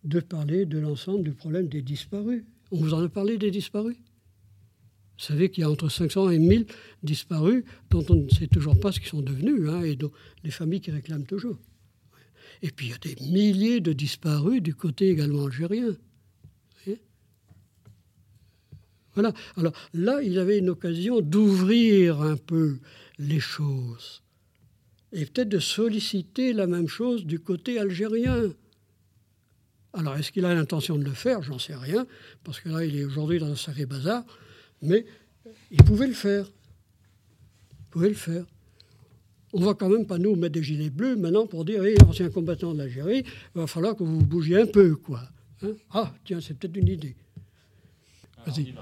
de 0.05 0.21
parler 0.21 0.65
de 0.65 0.79
l'ensemble 0.79 1.25
du 1.25 1.33
problème 1.33 1.69
des 1.69 1.83
disparus. 1.83 2.45
On 2.71 2.77
vous 2.77 2.95
en 2.95 3.03
a 3.03 3.09
parlé 3.09 3.39
des 3.39 3.51
disparus? 3.51 3.97
Vous 3.97 5.25
savez 5.25 5.51
qu'il 5.51 5.63
y 5.63 5.65
a 5.65 5.71
entre 5.71 5.89
500 5.89 6.31
et 6.31 6.39
1000 6.39 6.67
disparus 7.03 7.65
dont 7.91 8.05
on 8.09 8.15
ne 8.15 8.29
sait 8.29 8.47
toujours 8.47 8.79
pas 8.79 8.93
ce 8.93 9.01
qu'ils 9.01 9.09
sont 9.09 9.23
devenus, 9.23 9.69
hein, 9.69 9.83
et 9.83 9.97
dont 9.97 10.13
les 10.45 10.51
familles 10.51 10.81
qui 10.81 10.91
réclament 10.91 11.27
toujours. 11.27 11.59
Et 12.63 12.71
puis 12.71 12.87
il 12.87 12.91
y 12.91 12.95
a 12.95 12.99
des 12.99 13.17
milliers 13.31 13.81
de 13.81 13.93
disparus 13.93 14.63
du 14.63 14.75
côté 14.75 15.11
également 15.11 15.47
algérien. 15.47 15.97
Voilà. 19.15 19.33
Alors 19.57 19.73
là, 19.95 20.23
il 20.23 20.39
avait 20.39 20.59
une 20.59 20.69
occasion 20.69 21.21
d'ouvrir 21.21 22.23
un 22.23 22.37
peu 22.37 22.79
les 23.19 23.41
choses 23.41 24.23
et 25.13 25.27
peut-être 25.27 25.49
de 25.49 25.59
solliciter 25.59 26.53
la 26.53 26.69
même 26.69 26.87
chose 26.87 27.27
du 27.27 27.41
côté 27.41 27.81
algérien. 27.81 28.53
Alors, 29.95 30.17
est-ce 30.17 30.31
qu'il 30.33 30.45
a 30.45 30.55
l'intention 30.55 30.97
de 30.97 31.05
le 31.05 31.13
faire? 31.13 31.43
J'en 31.43 31.59
sais 31.59 31.75
rien, 31.75 32.07
parce 32.45 32.61
que 32.61 32.69
là, 32.69 32.85
il 32.85 32.97
est 32.97 33.05
aujourd'hui 33.05 33.39
dans 33.39 33.51
un 33.51 33.57
sacré 33.57 33.87
bazar, 33.87 34.25
mais 34.83 35.07
il 35.71 35.83
pouvait 35.83 36.07
le 36.07 36.15
faire. 36.15 36.47
Il 37.71 37.87
pouvait 37.91 38.09
le 38.09 38.15
faire. 38.15 38.45
On 39.55 39.61
ne 39.61 39.65
va 39.65 39.75
quand 39.75 39.89
même 39.89 40.07
pas 40.07 40.19
nous 40.19 40.37
mettre 40.37 40.53
des 40.55 40.63
gilets 40.63 40.91
bleus 40.91 41.17
maintenant 41.17 41.47
pour 41.47 41.65
dire, 41.65 41.83
hé, 41.85 41.95
ancien 42.07 42.29
combattant 42.29 42.75
de 42.75 42.79
l'Algérie, 42.79 43.25
il 43.25 43.61
va 43.61 43.67
falloir 43.67 43.97
que 43.97 44.05
vous 44.05 44.23
bougiez 44.23 44.61
un 44.61 44.67
peu, 44.67 44.95
quoi. 44.95 45.23
Hein? 45.63 45.73
Ah, 45.91 46.13
tiens, 46.25 46.41
c'est 46.41 46.55
peut-être 46.55 46.77
une 46.77 46.89
idée. 46.89 47.17
Vas-y. 48.47 48.75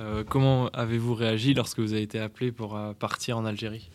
Euh, 0.00 0.24
comment 0.24 0.68
avez-vous 0.70 1.14
réagi 1.14 1.54
lorsque 1.54 1.78
vous 1.78 1.92
avez 1.92 2.02
été 2.02 2.18
appelé 2.18 2.52
pour 2.52 2.76
euh, 2.76 2.92
partir 2.94 3.38
en 3.38 3.44
Algérie? 3.44 3.90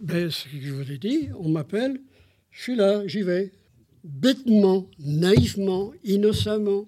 Ben, 0.00 0.30
Ce 0.30 0.44
que 0.44 0.60
je 0.60 0.72
vous 0.72 0.90
ai 0.90 0.98
dit, 0.98 1.28
on 1.38 1.48
m'appelle, 1.48 2.00
je 2.50 2.62
suis 2.62 2.76
là, 2.76 3.06
j'y 3.06 3.22
vais. 3.22 3.52
Bêtement, 4.04 4.88
naïvement, 4.98 5.92
innocemment. 6.04 6.86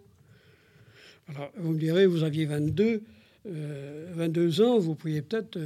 Alors, 1.28 1.50
vous 1.56 1.72
me 1.72 1.78
direz, 1.78 2.06
vous 2.06 2.24
aviez 2.24 2.46
22, 2.46 3.02
22 3.44 4.60
euh, 4.60 4.64
ans, 4.64 4.78
vous 4.78 4.94
pourriez 4.94 5.22
peut-être 5.22 5.58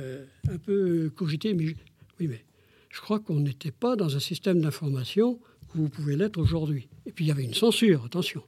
un 0.49 0.59
peu 0.59 1.11
cogiter, 1.15 1.55
mais 1.55 1.75
oui, 2.21 2.29
mais 2.29 2.45
je 2.91 3.01
crois 3.01 3.19
qu'on 3.19 3.41
n'était 3.41 3.73
pas 3.73 3.97
dans 3.97 4.15
un 4.15 4.21
système 4.21 4.61
d'information 4.61 5.41
où 5.75 5.83
vous 5.83 5.89
pouvez 5.89 6.17
l'être 6.17 6.39
aujourd'hui. 6.39 6.89
Et 7.07 7.13
puis 7.13 7.25
il 7.25 7.29
y 7.29 7.31
avait 7.31 7.45
une 7.45 7.55
censure, 7.55 8.05
attention. 8.05 8.43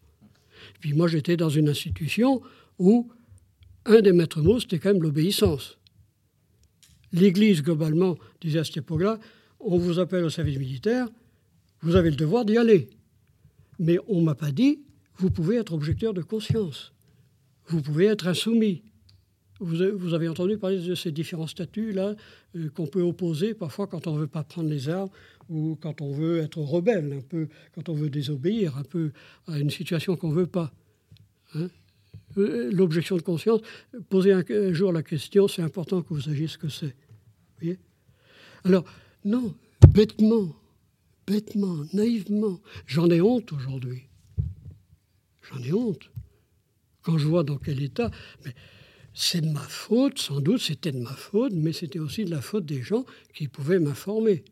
Et 0.77 0.79
puis 0.81 0.93
moi 0.93 1.09
j'étais 1.09 1.37
dans 1.37 1.49
une 1.49 1.69
institution 1.69 2.41
où 2.79 3.11
un 3.87 4.01
des 4.01 4.13
maîtres 4.13 4.43
mots, 4.43 4.61
c'était 4.61 4.79
quand 4.79 4.93
même 4.93 5.03
l'obéissance. 5.03 5.79
L'Église, 7.13 7.63
globalement, 7.63 8.17
disait 8.41 8.61
à 8.61 8.65
cette 8.65 8.79
époque-là, 8.79 9.19
on 9.61 9.79
vous 9.79 9.99
appelle 9.99 10.25
au 10.25 10.31
service 10.31 10.59
militaire, 10.59 11.09
vous 11.81 11.97
avez 11.97 12.11
le 12.11 12.17
devoir 12.17 12.45
d'y 12.45 12.59
aller. 12.59 12.89
Mais 13.79 13.99
on 14.09 14.21
ne 14.21 14.25
m'a 14.25 14.35
pas 14.35 14.53
dit, 14.53 14.81
vous 15.17 15.31
pouvez 15.31 15.57
être 15.57 15.73
objecteur 15.73 16.15
de 16.15 16.23
conscience, 16.23 16.93
vous 17.67 17.83
pouvez 17.83 18.07
être 18.07 18.27
insoumis. 18.27 18.83
Vous, 19.59 20.13
avez 20.13 20.29
entendu 20.29 20.59
parler 20.59 20.87
de 20.87 20.95
ces 20.95 21.11
différents 21.11 21.47
statuts-là 21.47 22.15
euh, 22.57 22.69
qu'on 22.75 22.87
peut 22.87 23.01
opposer 23.01 23.55
parfois 23.55 23.87
quand 23.87 24.07
on 24.07 24.15
ne 24.15 24.21
veut 24.21 24.27
pas 24.27 24.45
prendre 24.45 24.69
les 24.69 24.91
armes 24.91 25.09
ou 25.49 25.79
quand 25.81 26.03
on 26.03 26.13
veut 26.13 26.41
être 26.41 26.59
rebelle, 26.59 27.11
un 27.15 27.23
peu, 27.23 27.49
quand 27.75 27.89
on 27.89 27.95
veut 27.95 28.11
désobéir 28.11 28.77
un 28.77 28.83
peu 28.83 29.13
à 29.47 29.59
une 29.59 29.71
situation 29.71 30.15
qu'on 30.15 30.29
ne 30.29 30.35
veut 30.35 30.47
pas. 30.47 30.75
Hein 31.55 31.69
euh, 32.39 32.71
l'objection 32.71 33.17
de 33.17 33.23
conscience, 33.23 33.61
poser 34.11 34.33
un, 34.33 34.45
jour 34.73 34.93
la 34.93 35.03
question, 35.03 35.49
c'est 35.49 35.63
important 35.63 36.03
que 36.03 36.13
vous 36.13 36.21
sachiez 36.21 36.49
ce 36.49 36.59
que 36.59 36.69
c'est. 36.69 36.95
Alors, 38.65 38.85
non, 39.25 39.55
bêtement, 39.89 40.55
bêtement, 41.27 41.85
naïvement, 41.93 42.61
j'en 42.87 43.11
ai 43.11 43.21
honte 43.21 43.53
aujourd'hui. 43.53 44.09
J'en 45.43 45.63
ai 45.63 45.73
honte. 45.73 46.11
Quand 47.03 47.19
je 47.19 47.27
vois 47.27 47.45
dans 47.45 47.59
quel 47.59 47.83
état. 47.83 48.11
Mais 48.45 48.55
c'est 49.15 49.41
de 49.41 49.49
ma 49.49 49.61
faute, 49.61 50.19
sans 50.19 50.41
doute 50.41 50.61
c'était 50.61 50.93
de 50.93 50.99
ma 50.99 51.15
faute, 51.15 51.53
mais 51.55 51.73
c'était 51.73 51.99
aussi 51.99 52.25
de 52.25 52.31
la 52.31 52.43
faute 52.43 52.67
des 52.67 52.83
gens 52.83 53.05
qui 53.35 53.49
pouvaient 53.49 53.79
m'informer. 53.79 54.45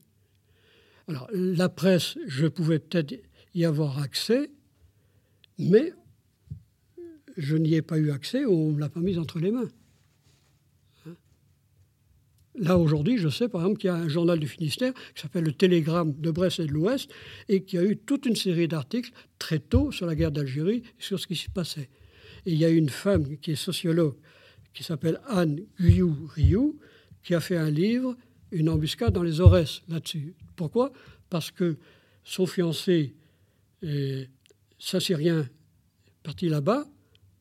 Alors, 1.06 1.28
la 1.32 1.68
presse, 1.68 2.16
je 2.26 2.46
pouvais 2.46 2.78
peut-être 2.78 3.14
y 3.54 3.64
avoir 3.64 3.98
accès, 3.98 4.50
mais 5.58 5.92
je 7.36 7.56
n'y 7.56 7.74
ai 7.74 7.82
pas 7.82 7.98
eu 7.98 8.10
accès, 8.10 8.46
on 8.46 8.68
ne 8.70 8.74
me 8.74 8.80
l'a 8.80 8.88
pas 8.88 9.00
mise 9.00 9.18
entre 9.18 9.38
les 9.38 9.50
mains. 9.50 9.68
Là, 12.56 12.78
aujourd'hui, 12.78 13.18
je 13.18 13.28
sais 13.28 13.48
par 13.48 13.62
exemple 13.62 13.80
qu'il 13.80 13.88
y 13.88 13.90
a 13.90 13.96
un 13.96 14.08
journal 14.08 14.38
du 14.38 14.46
Finistère 14.46 14.92
qui 15.14 15.22
s'appelle 15.22 15.44
le 15.44 15.52
Télégramme 15.52 16.14
de 16.20 16.30
Brest 16.30 16.60
et 16.60 16.66
de 16.66 16.72
l'Ouest 16.72 17.10
et 17.48 17.64
qui 17.64 17.76
a 17.78 17.82
eu 17.84 17.96
toute 17.96 18.26
une 18.26 18.36
série 18.36 18.68
d'articles 18.68 19.10
très 19.38 19.58
tôt 19.58 19.90
sur 19.90 20.06
la 20.06 20.14
guerre 20.14 20.30
d'Algérie, 20.30 20.84
sur 20.98 21.18
ce 21.18 21.26
qui 21.26 21.34
s'y 21.34 21.48
passait. 21.48 21.90
Et 22.46 22.52
il 22.52 22.58
y 22.58 22.64
a 22.64 22.68
une 22.68 22.90
femme 22.90 23.38
qui 23.38 23.52
est 23.52 23.56
sociologue, 23.56 24.14
qui 24.72 24.84
s'appelle 24.84 25.20
Anne 25.26 25.62
Guyou 25.80 26.28
Rioux, 26.34 26.78
qui 27.22 27.34
a 27.34 27.40
fait 27.40 27.56
un 27.56 27.70
livre, 27.70 28.16
Une 28.52 28.68
embuscade 28.68 29.12
dans 29.12 29.24
les 29.24 29.40
Aurès, 29.40 29.82
là-dessus. 29.88 30.34
Pourquoi? 30.54 30.92
Parce 31.30 31.50
que 31.50 31.76
son 32.22 32.46
fiancé, 32.46 33.16
Sassyrien, 34.78 35.48
parti 36.22 36.48
là-bas, 36.48 36.86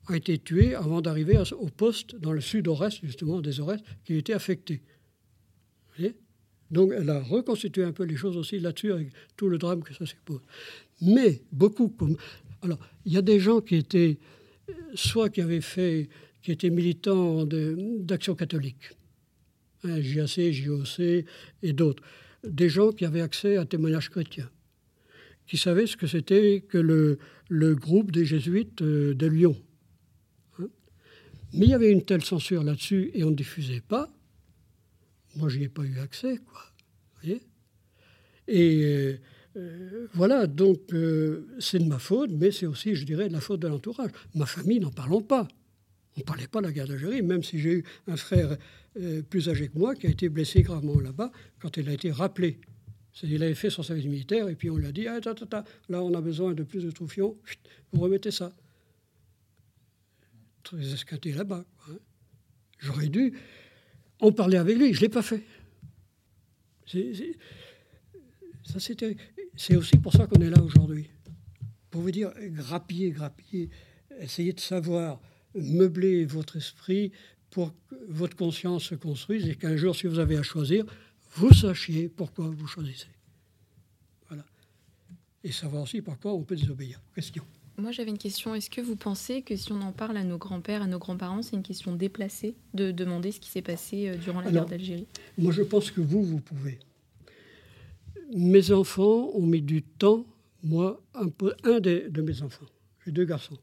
a 0.08 0.18
été 0.18 0.40
tué 0.40 0.74
avant 0.74 1.02
d'arriver 1.02 1.38
au 1.52 1.68
poste 1.68 2.16
dans 2.16 2.32
le 2.32 2.42
sud-ouest, 2.42 3.00
justement, 3.04 3.42
des 3.42 3.60
Aurès, 3.60 3.80
qui 4.04 4.16
était 4.16 4.34
affecté. 4.34 4.82
Donc 6.72 6.92
elle 6.96 7.10
a 7.10 7.20
reconstitué 7.22 7.84
un 7.84 7.92
peu 7.92 8.04
les 8.04 8.16
choses 8.16 8.36
aussi 8.38 8.60
là-dessus, 8.60 8.92
avec 8.92 9.10
tout 9.38 9.48
le 9.48 9.58
drame 9.58 9.84
que 9.84 9.94
ça 9.94 10.06
suppose. 10.06 10.42
Mais 11.02 11.42
beaucoup 11.52 11.90
comme... 11.90 12.18
Alors, 12.62 12.80
il 13.06 13.14
y 13.14 13.18
a 13.18 13.22
des 13.22 13.40
gens 13.40 13.62
qui 13.62 13.76
étaient, 13.76 14.18
soit 14.96 15.30
qui 15.30 15.42
avaient 15.42 15.62
fait, 15.62 16.10
qui 16.42 16.52
étaient 16.52 16.70
militants 16.70 17.46
d'Action 17.46 18.36
catholique, 18.36 18.92
hein, 19.84 20.02
JAC, 20.02 20.52
JOC 20.52 21.26
et 21.62 21.74
d'autres. 21.74 22.02
Des 22.44 22.70
gens 22.70 22.92
qui 22.92 23.06
avaient 23.06 23.22
accès 23.22 23.58
à 23.58 23.66
témoignages 23.66 24.10
chrétiens, 24.10 24.50
qui 25.46 25.58
savaient 25.58 25.88
ce 25.88 25.98
que 25.98 26.08
c'était 26.08 26.64
que 26.68 26.78
le, 26.78 27.76
groupe 27.76 28.12
des 28.12 28.26
jésuites 28.26 28.82
euh, 28.82 29.14
de 29.14 29.28
Lyon, 29.28 29.56
mais 31.54 31.68
il 31.68 31.70
y 31.70 31.74
avait 31.74 31.92
une 31.92 32.04
telle 32.04 32.24
censure 32.24 32.64
là-dessus 32.64 33.12
et 33.14 33.24
on 33.24 33.30
ne 33.30 33.36
diffusait 33.36 33.82
pas. 33.88 34.10
Moi, 35.36 35.50
je 35.50 35.58
n'y 35.58 35.66
ai 35.66 35.70
pas 35.70 35.84
eu 35.84 36.00
accès, 36.00 36.38
quoi. 36.38 36.62
Vous 37.14 37.22
voyez 37.22 37.42
et 38.48 38.84
euh, 38.84 39.20
euh, 39.56 40.08
voilà, 40.14 40.48
donc 40.48 40.94
euh, 40.94 41.48
c'est 41.60 41.80
de 41.80 41.86
ma 41.86 42.00
faute, 42.00 42.32
mais 42.32 42.52
c'est 42.52 42.66
aussi, 42.66 42.96
je 42.96 43.06
dirais, 43.06 43.28
de 43.30 43.34
la 43.34 43.40
faute 43.40 43.62
de 43.62 43.68
l'entourage. 43.68 44.12
Ma 44.36 44.46
famille, 44.46 44.80
n'en 44.80 44.92
parlons 44.92 45.22
pas. 45.22 45.48
On 46.18 46.20
ne 46.20 46.24
parlait 46.26 46.48
pas 46.48 46.60
de 46.60 46.68
la 46.68 46.74
guerre 46.74 46.88
d'Algérie, 46.88 47.22
même 47.22 47.44
si 47.44 47.60
j'ai 47.60 47.74
eu 47.76 47.84
un 48.08 48.18
frère 48.18 48.58
plus 49.30 49.50
âgé 49.50 49.70
que 49.70 49.80
moi 49.80 49.96
qui 49.96 50.06
a 50.06 50.12
été 50.12 50.30
blessé 50.30 50.62
gravement 50.62 51.00
là-bas 51.00 51.32
quand 51.60 51.78
il 51.78 51.90
a 51.90 51.94
été 51.94 52.12
rappelé. 52.12 52.60
C'est-à-dire, 53.12 53.38
il 53.38 53.44
avait 53.44 53.56
fait 53.56 53.72
son 53.72 53.82
service 53.82 54.06
militaire 54.06 54.48
et 54.50 54.56
puis 54.56 54.70
on 54.70 54.78
lui 54.78 54.86
a 54.86 54.92
dit 54.92 55.08
ah, 55.08 55.20
là, 55.90 56.04
on 56.04 56.14
a 56.14 56.22
besoin 56.22 56.54
de 56.54 56.62
plus 56.62 56.84
de 56.84 56.92
troufions, 56.92 57.36
vous 57.92 58.02
remettez 58.02 58.30
ça 58.30 58.54
très 60.64 60.94
escaté 60.94 61.32
là-bas. 61.32 61.66
Hein. 61.90 61.98
J'aurais 62.80 63.10
dû 63.10 63.34
en 64.24 64.32
parler 64.32 64.58
avec 64.58 64.78
lui, 64.78 64.94
je 64.94 65.00
ne 65.00 65.02
l'ai 65.02 65.10
pas 65.10 65.22
fait. 65.22 65.44
C'est 69.56 69.76
aussi 69.76 69.98
pour 69.98 70.14
ça 70.14 70.26
qu'on 70.28 70.42
est 70.42 70.50
là 70.50 70.62
aujourd'hui. 70.62 71.10
Pour 71.90 72.02
vous 72.02 72.12
dire, 72.12 72.32
grappiller, 72.40 73.12
grappiller, 73.12 73.70
essayez 74.20 74.54
de 74.54 74.60
savoir, 74.60 75.22
meubler 75.54 76.26
votre 76.26 76.56
esprit 76.56 77.12
pour 77.52 77.74
que 77.88 77.96
votre 78.08 78.36
conscience 78.36 78.86
se 78.86 78.96
construise 78.96 79.48
et 79.48 79.56
qu'un 79.56 79.76
jour, 79.76 79.96
si 79.96 80.08
vous 80.08 80.20
avez 80.20 80.38
à 80.38 80.44
choisir, 80.44 80.86
vous 81.36 81.54
sachiez 81.54 82.10
pourquoi 82.10 82.50
vous 82.50 82.68
choisissez. 82.68 83.10
Voilà. 84.28 84.46
Et 85.44 85.52
savoir 85.52 85.84
aussi 85.84 86.02
pourquoi 86.02 86.34
on 86.34 86.44
peut 86.44 86.56
désobéir. 86.56 87.02
Question. 87.14 87.46
Moi, 87.78 87.92
j'avais 87.92 88.12
une 88.12 88.18
question. 88.18 88.54
Est-ce 88.54 88.70
que 88.70 88.82
vous 88.82 88.96
pensez 88.96 89.42
que 89.42 89.56
si 89.56 89.72
on 89.72 89.82
en 89.82 89.92
parle 89.92 90.18
à 90.18 90.24
nos 90.24 90.38
grands-pères, 90.38 90.84
à 90.84 90.88
nos 90.88 91.00
grands-parents, 91.00 91.42
c'est 91.42 91.56
une 91.56 91.64
question 91.64 91.96
déplacée 91.96 92.56
de 92.74 92.92
demander 92.92 93.32
ce 93.32 93.40
qui 93.40 93.50
s'est 93.50 93.64
passé 93.64 94.10
euh, 94.10 94.16
durant 94.16 94.42
la 94.42 94.52
guerre 94.52 94.66
d'Algérie? 94.66 95.08
Moi, 95.38 95.52
je 95.52 95.64
pense 95.64 95.90
que 95.90 96.00
vous, 96.00 96.24
vous 96.24 96.40
pouvez. 96.40 96.80
Mes 98.36 98.72
enfants 98.72 99.32
ont 99.34 99.46
mis 99.46 99.62
du 99.62 99.82
temps, 99.82 100.26
moi, 100.62 101.02
un, 101.16 101.28
un 101.64 101.80
de 101.80 102.22
mes 102.22 102.42
enfants, 102.42 102.66
j'ai 103.06 103.12
deux 103.12 103.26
garçons, 103.26 103.58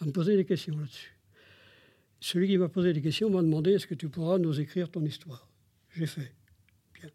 à 0.00 0.04
me 0.04 0.10
poser 0.10 0.36
des 0.36 0.44
questions 0.44 0.76
là-dessus. 0.76 1.16
Celui 2.20 2.48
qui 2.48 2.56
m'a 2.56 2.68
posé 2.68 2.92
des 2.92 3.02
questions 3.02 3.30
m'a 3.30 3.42
demandé 3.42 3.72
est-ce 3.72 3.86
que 3.86 3.94
tu 3.94 4.08
pourras 4.08 4.38
nous 4.38 4.60
écrire 4.60 4.88
ton 4.90 5.04
histoire? 5.04 5.48
J'ai 5.90 6.06
fait. 6.06 6.32
Bien. 6.94 7.10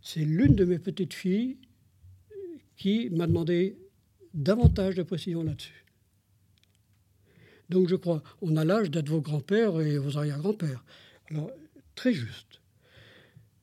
C'est 0.00 0.24
l'une 0.24 0.54
de 0.54 0.64
mes 0.64 0.78
petites 0.78 1.14
filles 1.14 1.58
qui 2.76 3.10
m'a 3.10 3.26
demandé 3.26 3.76
davantage 4.34 4.96
de 4.96 5.02
précision 5.02 5.42
là-dessus. 5.42 5.84
Donc 7.70 7.88
je 7.88 7.96
crois, 7.96 8.22
on 8.42 8.56
a 8.56 8.64
l'âge 8.64 8.90
d'être 8.90 9.08
vos 9.08 9.20
grands-pères 9.20 9.80
et 9.80 9.98
vos 9.98 10.18
arrière-grands-pères. 10.18 10.84
Alors, 11.30 11.50
très 11.94 12.12
juste. 12.12 12.60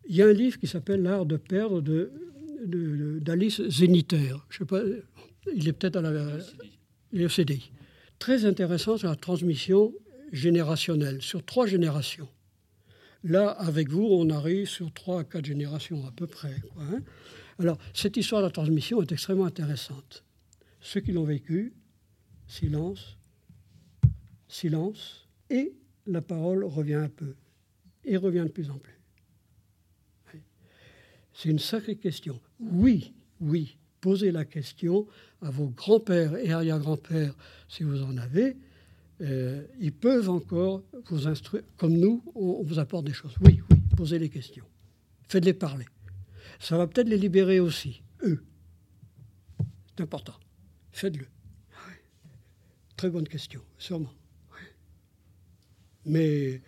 Il 0.07 0.15
y 0.15 0.21
a 0.21 0.27
un 0.27 0.33
livre 0.33 0.57
qui 0.57 0.67
s'appelle 0.67 1.03
L'art 1.03 1.25
de 1.25 1.37
perdre 1.37 1.81
de, 1.81 2.11
d'Alice 3.21 3.61
Zéniter. 3.67 4.35
Je 4.49 4.59
sais 4.59 4.65
pas, 4.65 4.81
il 5.53 5.67
est 5.67 5.73
peut-être 5.73 5.97
à 5.97 6.01
la 6.01 7.29
CDI. 7.29 7.71
Très 8.17 8.45
intéressant 8.45 8.97
sur 8.97 9.09
la 9.09 9.15
transmission 9.15 9.93
générationnelle, 10.31 11.21
sur 11.21 11.45
trois 11.45 11.67
générations. 11.67 12.27
Là, 13.23 13.49
avec 13.49 13.89
vous, 13.89 14.03
on 14.03 14.29
arrive 14.31 14.67
sur 14.67 14.91
trois 14.91 15.21
à 15.21 15.23
quatre 15.23 15.45
générations 15.45 16.05
à 16.07 16.11
peu 16.11 16.25
près. 16.25 16.55
Hein. 16.79 17.01
Alors, 17.59 17.77
cette 17.93 18.17
histoire 18.17 18.41
de 18.41 18.47
la 18.47 18.51
transmission 18.51 19.01
est 19.01 19.11
extrêmement 19.11 19.45
intéressante. 19.45 20.23
Ceux 20.81 20.99
qui 20.99 21.11
l'ont 21.11 21.23
vécu, 21.23 21.73
silence, 22.47 23.17
silence, 24.47 25.27
et 25.49 25.73
la 26.07 26.21
parole 26.21 26.63
revient 26.63 26.95
un 26.95 27.09
peu, 27.09 27.35
et 28.03 28.17
revient 28.17 28.43
de 28.43 28.51
plus 28.51 28.69
en 28.69 28.77
plus. 28.77 28.99
C'est 31.33 31.49
une 31.49 31.59
sacrée 31.59 31.95
question. 31.95 32.39
Oui, 32.59 33.13
oui, 33.39 33.77
posez 34.01 34.31
la 34.31 34.45
question 34.45 35.07
à 35.41 35.49
vos 35.49 35.67
grands-pères 35.69 36.35
et 36.35 36.51
arrière-grands-pères, 36.51 37.35
si 37.69 37.83
vous 37.83 38.03
en 38.03 38.17
avez. 38.17 38.57
Euh, 39.21 39.63
ils 39.79 39.93
peuvent 39.93 40.29
encore 40.29 40.83
vous 41.09 41.27
instruire, 41.27 41.63
comme 41.77 41.93
nous, 41.93 42.23
on, 42.35 42.63
vous 42.63 42.79
apporte 42.79 43.05
des 43.05 43.13
choses. 43.13 43.35
Oui, 43.41 43.61
oui, 43.69 43.77
posez 43.95 44.19
les 44.19 44.29
questions. 44.29 44.65
Faites-les 45.29 45.53
parler. 45.53 45.85
Ça 46.59 46.77
va 46.77 46.87
peut-être 46.87 47.07
les 47.07 47.17
libérer 47.17 47.59
aussi, 47.59 48.01
eux. 48.23 48.43
C'est 49.87 50.01
important. 50.01 50.33
Faites-le. 50.91 51.25
Très 52.97 53.09
bonne 53.09 53.27
question, 53.27 53.61
sûrement. 53.77 54.13
Mais 56.05 56.61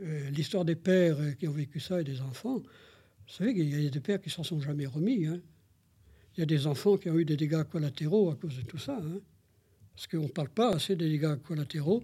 euh, 0.00 0.30
l'histoire 0.30 0.64
des 0.64 0.76
pères 0.76 1.36
qui 1.38 1.46
ont 1.48 1.52
vécu 1.52 1.80
ça 1.80 2.00
et 2.00 2.04
des 2.04 2.20
enfants, 2.20 2.58
vous 2.58 3.32
savez 3.32 3.54
qu'il 3.54 3.82
y 3.82 3.86
a 3.86 3.90
des 3.90 4.00
pères 4.00 4.20
qui 4.20 4.30
s'en 4.30 4.42
sont 4.42 4.60
jamais 4.60 4.86
remis. 4.86 5.26
Hein. 5.26 5.40
Il 6.36 6.40
y 6.40 6.42
a 6.42 6.46
des 6.46 6.66
enfants 6.66 6.96
qui 6.96 7.10
ont 7.10 7.18
eu 7.18 7.24
des 7.24 7.36
dégâts 7.36 7.64
collatéraux 7.64 8.30
à 8.30 8.36
cause 8.36 8.56
de 8.56 8.62
tout 8.62 8.78
ça. 8.78 8.98
Hein. 9.02 9.20
Parce 9.94 10.06
qu'on 10.06 10.22
ne 10.22 10.28
parle 10.28 10.48
pas 10.48 10.74
assez 10.74 10.96
des 10.96 11.08
dégâts 11.08 11.36
collatéraux 11.42 12.02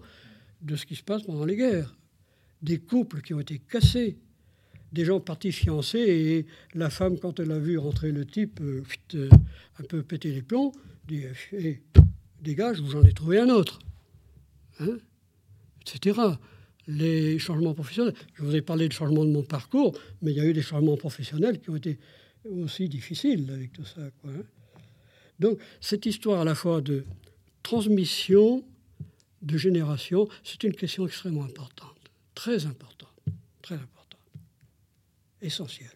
de 0.61 0.75
ce 0.75 0.85
qui 0.85 0.95
se 0.95 1.03
passe 1.03 1.23
pendant 1.23 1.45
les 1.45 1.55
guerres. 1.55 1.97
Des 2.61 2.79
couples 2.79 3.21
qui 3.21 3.33
ont 3.33 3.39
été 3.39 3.59
cassés, 3.59 4.17
des 4.91 5.05
gens 5.05 5.19
partis 5.19 5.51
fiancés 5.51 5.99
et 5.99 6.45
la 6.73 6.89
femme, 6.89 7.19
quand 7.19 7.39
elle 7.39 7.51
a 7.51 7.59
vu 7.59 7.77
rentrer 7.77 8.11
le 8.11 8.25
type, 8.25 8.59
euh, 8.61 8.83
euh, 9.15 9.29
un 9.79 9.83
peu 9.83 10.03
péter 10.03 10.31
les 10.31 10.41
plombs, 10.41 10.71
dit 11.07 11.23
hey, 11.51 11.79
eh, 11.95 12.01
Dégage, 12.41 12.81
j'en 12.87 13.03
ai 13.03 13.13
trouvé 13.13 13.39
un 13.39 13.49
autre. 13.49 13.79
Hein 14.79 14.97
etc. 15.81 16.19
Les 16.87 17.39
changements 17.39 17.73
professionnels. 17.73 18.13
Je 18.33 18.43
vous 18.43 18.55
ai 18.55 18.61
parlé 18.61 18.87
de 18.87 18.93
changement 18.93 19.25
de 19.25 19.31
mon 19.31 19.43
parcours, 19.43 19.97
mais 20.21 20.31
il 20.31 20.37
y 20.37 20.41
a 20.41 20.45
eu 20.45 20.53
des 20.53 20.61
changements 20.61 20.97
professionnels 20.97 21.59
qui 21.59 21.69
ont 21.69 21.75
été 21.75 21.99
aussi 22.45 22.89
difficiles 22.89 23.49
avec 23.51 23.73
tout 23.73 23.85
ça. 23.85 24.01
Hein. 24.01 24.43
Donc, 25.39 25.59
cette 25.79 26.05
histoire 26.05 26.41
à 26.41 26.45
la 26.45 26.55
fois 26.55 26.81
de 26.81 27.05
transmission 27.63 28.63
de 29.41 29.57
génération, 29.57 30.27
c'est 30.43 30.63
une 30.63 30.73
question 30.73 31.05
extrêmement 31.05 31.43
importante, 31.43 31.97
très 32.33 32.65
importante, 32.65 33.13
très 33.61 33.75
importante 33.75 33.98
essentiel. 35.41 35.89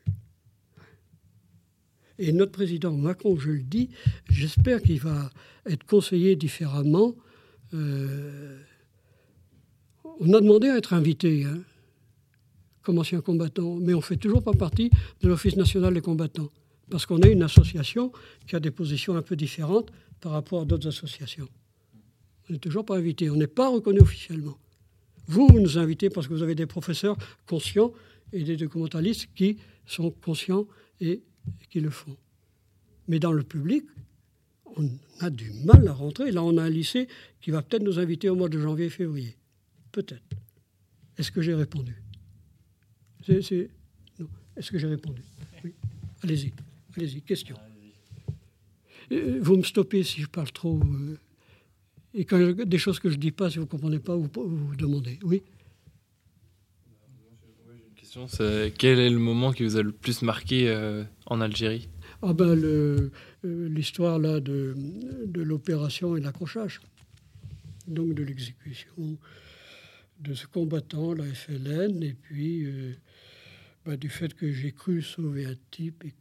Et 2.20 2.32
notre 2.32 2.52
président 2.52 2.92
Macron, 2.92 3.38
je 3.38 3.52
le 3.52 3.64
dis, 3.64 3.90
j'espère 4.30 4.82
qu'il 4.82 5.00
va 5.00 5.32
être 5.66 5.84
conseillé 5.86 6.36
différemment. 6.36 7.16
Euh, 7.74 8.60
on 10.20 10.34
a 10.34 10.42
demandé 10.42 10.70
à 10.70 10.78
être 10.78 10.94
invité 10.94 11.46
hein, 11.46 11.60
comme 12.84 13.00
ancien 13.00 13.22
combattant, 13.22 13.76
mais 13.76 13.94
on 13.94 13.98
ne 13.98 14.04
fait 14.04 14.18
toujours 14.18 14.44
pas 14.44 14.54
partie 14.54 14.92
de 15.22 15.28
l'Office 15.28 15.56
national 15.56 15.94
des 15.94 16.02
combattants, 16.02 16.52
parce 16.90 17.06
qu'on 17.06 17.20
est 17.22 17.32
une 17.32 17.44
association 17.44 18.12
qui 18.46 18.56
a 18.56 18.60
des 18.60 18.72
positions 18.72 19.16
un 19.16 19.22
peu 19.22 19.36
différentes 19.36 19.92
par 20.22 20.34
rapport 20.34 20.62
à 20.62 20.66
d'autres 20.66 20.88
associations. 20.88 21.48
On 22.50 22.54
n'est 22.54 22.60
toujours 22.60 22.86
pas 22.86 22.98
invité, 22.98 23.30
on 23.30 23.36
n'est 23.36 23.48
pas 23.48 23.70
reconnu 23.70 24.02
officiellement. 24.02 24.58
Vous, 25.28 25.48
vous 25.48 25.60
nous 25.60 25.78
invitez 25.78 26.10
parce 26.10 26.28
que 26.28 26.34
vous 26.34 26.44
avez 26.44 26.56
des 26.56 26.66
professeurs 26.66 27.18
conscients 27.48 27.94
et 28.34 28.44
des 28.44 28.58
documentalistes 28.58 29.30
qui 29.36 29.58
sont 29.86 30.12
conscients 30.12 30.68
et 31.00 31.22
qui 31.70 31.80
le 31.80 31.90
font. 31.90 32.18
Mais 33.08 33.20
dans 33.20 33.32
le 33.32 33.44
public, 33.44 33.84
on 34.76 34.90
a 35.20 35.30
du 35.30 35.52
mal 35.66 35.88
à 35.88 35.94
rentrer. 35.94 36.32
Là, 36.32 36.44
on 36.44 36.58
a 36.58 36.64
un 36.64 36.70
lycée 36.70 37.08
qui 37.42 37.52
va 37.52 37.62
peut-être 37.62 37.84
nous 37.84 38.00
inviter 38.00 38.30
au 38.30 38.36
mois 38.36 38.50
de 38.50 38.60
janvier, 38.60 38.90
février. 38.90 39.38
Peut-être. 39.92 40.24
Est-ce 41.18 41.32
que 41.32 41.42
j'ai 41.42 41.54
répondu? 41.54 42.02
Est-ce 43.28 44.72
que 44.72 44.78
j'ai 44.78 44.88
répondu? 44.88 45.22
Oui. 45.64 45.74
Allez-y. 46.24 46.52
Allez-y. 46.98 47.22
Question. 47.22 47.56
Euh, 49.12 49.40
vous 49.42 49.58
me 49.58 49.64
stoppez 49.64 50.04
si 50.04 50.22
je 50.22 50.28
parle 50.28 50.52
trop. 50.52 50.80
Euh, 50.80 51.18
et 52.14 52.26
quand 52.26 52.40
des 52.40 52.78
choses 52.78 53.00
que 53.00 53.10
je 53.10 53.16
ne 53.16 53.22
dis 53.22 53.32
pas, 53.32 53.50
si 53.50 53.58
vous 53.58 53.66
ne 53.66 53.70
comprenez 53.70 54.00
pas, 54.00 54.16
vous, 54.16 54.30
vous 54.34 54.76
demandez. 54.76 55.20
Oui? 55.24 55.44
Quel 58.78 59.00
est 59.00 59.10
le 59.10 59.20
moment 59.20 59.52
qui 59.52 59.64
vous 59.64 59.78
a 59.78 59.84
le 59.84 59.92
plus 59.92 60.22
marqué 60.22 60.70
euh, 60.70 61.04
en 61.26 61.42
Algérie? 61.42 61.90
Ah 62.22 62.34
ben 62.34 62.56
euh, 62.56 63.10
L'histoire 63.44 64.20
là 64.20 64.40
de, 64.40 64.76
l'opération 65.34 66.16
et 66.16 66.22
l'accrochage, 66.22 66.82
donc 67.88 68.14
de 68.14 68.24
l'exécution 68.24 69.18
de 70.20 70.34
ce 70.34 70.48
combattant, 70.48 71.14
la 71.14 71.26
FLN, 71.26 72.02
et 72.02 72.14
puis 72.14 72.66
euh, 72.66 72.94
ben, 73.86 73.98
du 73.98 74.10
fait 74.10 74.34
que 74.34 74.52
j'ai 74.52 74.72
cru 74.72 75.02
sauver 75.02 75.46
un 75.46 75.56
type 75.72 76.06
et 76.06 76.14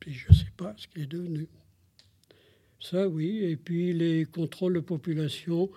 puis 0.00 0.12
je 0.12 0.28
ne 0.28 0.34
sais 0.34 0.52
pas 0.56 0.74
ce 0.76 0.86
qu'il 0.88 1.02
est 1.02 1.06
devenu. 1.06 1.48
Ça, 2.80 3.08
oui. 3.08 3.38
Et 3.44 3.56
puis 3.56 3.92
les 3.92 4.24
contrôles 4.24 4.74
de 4.74 4.80
population 4.80 5.70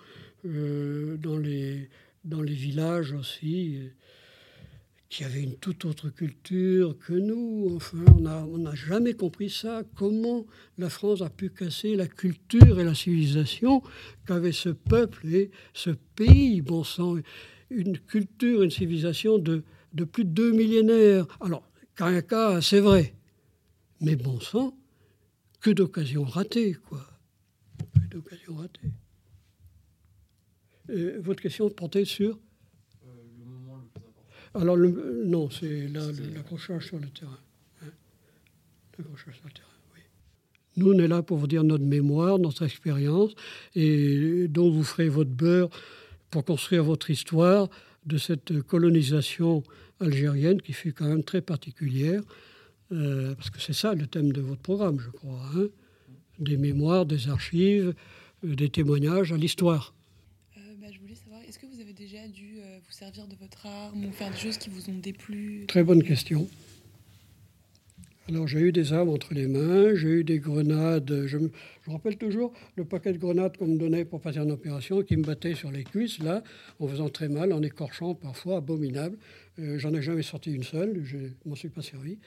dans 0.44 1.38
les 1.38 1.88
villages 2.32 3.12
aussi 3.12 3.78
qui 5.14 5.22
avait 5.22 5.44
une 5.44 5.54
toute 5.54 5.84
autre 5.84 6.08
culture 6.08 6.98
que 6.98 7.12
nous. 7.12 7.70
Enfin, 7.76 8.04
on 8.18 8.58
n'a 8.58 8.74
jamais 8.74 9.14
compris 9.14 9.48
ça. 9.48 9.84
Comment 9.94 10.44
la 10.76 10.90
France 10.90 11.22
a 11.22 11.30
pu 11.30 11.50
casser 11.50 11.94
la 11.94 12.08
culture 12.08 12.80
et 12.80 12.84
la 12.84 12.96
civilisation 12.96 13.80
qu'avait 14.26 14.50
ce 14.50 14.70
peuple 14.70 15.28
et 15.28 15.52
ce 15.72 15.90
pays, 15.90 16.62
bon 16.62 16.82
sang, 16.82 17.14
une 17.70 17.96
culture, 17.96 18.64
une 18.64 18.72
civilisation 18.72 19.38
de, 19.38 19.62
de 19.92 20.02
plus 20.02 20.24
de 20.24 20.30
deux 20.30 20.50
millénaires. 20.50 21.26
Alors, 21.40 21.62
Caracas, 21.94 22.60
c'est 22.60 22.80
vrai. 22.80 23.14
Mais 24.00 24.16
bon 24.16 24.40
sang, 24.40 24.76
que 25.60 25.70
d'occasions 25.70 26.24
ratées, 26.24 26.74
quoi. 26.88 27.06
Que 27.94 28.08
d'occasions 28.08 28.56
ratées. 28.56 28.90
Euh, 30.90 31.20
votre 31.22 31.40
question 31.40 31.70
portait 31.70 32.04
sur 32.04 32.36
alors, 34.54 34.76
le, 34.76 35.22
non, 35.26 35.50
c'est 35.50 35.88
l'accrochage 35.88 36.86
sur 36.86 36.98
le 36.98 37.08
terrain. 37.08 37.38
Hein. 37.82 37.88
L'accrochage 38.98 39.34
sur 39.34 39.46
le 39.46 39.52
terrain, 39.52 39.68
oui. 39.94 40.00
Nous, 40.76 40.92
on 40.92 40.98
est 40.98 41.08
là 41.08 41.22
pour 41.22 41.38
vous 41.38 41.46
dire 41.46 41.64
notre 41.64 41.84
mémoire, 41.84 42.38
notre 42.38 42.64
expérience, 42.64 43.32
et 43.74 44.46
dont 44.48 44.70
vous 44.70 44.84
ferez 44.84 45.08
votre 45.08 45.30
beurre 45.30 45.70
pour 46.30 46.44
construire 46.44 46.84
votre 46.84 47.10
histoire 47.10 47.68
de 48.06 48.18
cette 48.18 48.62
colonisation 48.62 49.62
algérienne 50.00 50.60
qui 50.60 50.72
fut 50.72 50.92
quand 50.92 51.06
même 51.06 51.24
très 51.24 51.40
particulière, 51.40 52.22
euh, 52.92 53.34
parce 53.34 53.50
que 53.50 53.60
c'est 53.60 53.72
ça 53.72 53.94
le 53.94 54.06
thème 54.06 54.32
de 54.32 54.40
votre 54.40 54.60
programme, 54.60 55.00
je 55.00 55.10
crois. 55.10 55.40
Hein. 55.56 55.66
des 56.38 56.56
mémoires, 56.56 57.06
des 57.06 57.28
archives, 57.28 57.94
euh, 58.44 58.54
des 58.54 58.68
témoignages 58.68 59.32
à 59.32 59.36
l'histoire. 59.36 59.94
Euh, 60.56 60.60
bah, 60.80 60.88
je 60.92 60.98
voulais 61.00 61.14
savoir, 61.14 61.40
est-ce 61.54 61.60
que 61.60 61.72
vous 61.72 61.80
avez 61.80 61.92
déjà 61.92 62.26
dû 62.26 62.56
vous 62.84 62.92
servir 62.92 63.28
de 63.28 63.36
votre 63.36 63.64
arme 63.64 64.06
ou 64.06 64.10
faire 64.10 64.28
des 64.28 64.36
choses 64.36 64.58
qui 64.58 64.70
vous 64.70 64.90
ont 64.90 64.98
déplu? 64.98 65.66
Très 65.68 65.84
bonne 65.84 66.02
question. 66.02 66.48
Alors 68.28 68.48
j'ai 68.48 68.58
eu 68.58 68.72
des 68.72 68.92
armes 68.92 69.10
entre 69.10 69.34
les 69.34 69.46
mains, 69.46 69.94
j'ai 69.94 70.08
eu 70.08 70.24
des 70.24 70.40
grenades. 70.40 71.26
Je 71.26 71.38
me, 71.38 71.52
rappelle 71.86 72.16
toujours 72.16 72.52
le 72.74 72.84
paquet 72.84 73.12
de 73.12 73.18
grenades 73.18 73.56
qu'on 73.56 73.68
me 73.68 73.78
donnait 73.78 74.04
pour 74.04 74.20
passer 74.20 74.40
en 74.40 74.50
opération, 74.50 75.04
qui 75.04 75.16
me 75.16 75.22
battait 75.22 75.54
sur 75.54 75.70
les 75.70 75.84
cuisses, 75.84 76.18
là, 76.18 76.42
en 76.80 76.88
faisant 76.88 77.08
très 77.08 77.28
mal, 77.28 77.52
en 77.52 77.62
écorchant 77.62 78.14
parfois, 78.16 78.56
abominable. 78.56 79.16
Euh, 79.60 79.78
j'en 79.78 79.94
ai 79.94 80.02
jamais 80.02 80.24
sorti 80.24 80.52
une 80.52 80.64
seule, 80.64 81.02
je 81.04 81.18
m'en 81.46 81.54
suis 81.54 81.68
pas 81.68 81.82
servi. 81.82 82.18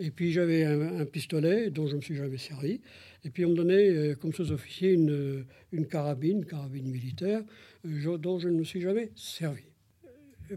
Et 0.00 0.10
puis 0.10 0.32
j'avais 0.32 0.64
un, 0.64 1.04
pistolet 1.04 1.70
dont 1.70 1.86
je 1.86 1.94
me 1.94 2.00
suis 2.00 2.16
jamais 2.16 2.38
servi. 2.38 2.80
Et 3.22 3.28
puis 3.28 3.44
on 3.44 3.50
me 3.50 3.54
donnait 3.54 3.90
euh, 3.90 4.14
comme 4.14 4.32
sous-officier 4.32 4.92
une, 4.92 5.44
une, 5.72 5.86
carabine, 5.86 6.46
carabine 6.46 6.90
militaire, 6.90 7.42
euh, 7.86 8.16
dont 8.16 8.38
je 8.38 8.48
ne 8.48 8.54
me 8.54 8.64
suis 8.64 8.80
jamais 8.80 9.10
servi. 9.14 9.64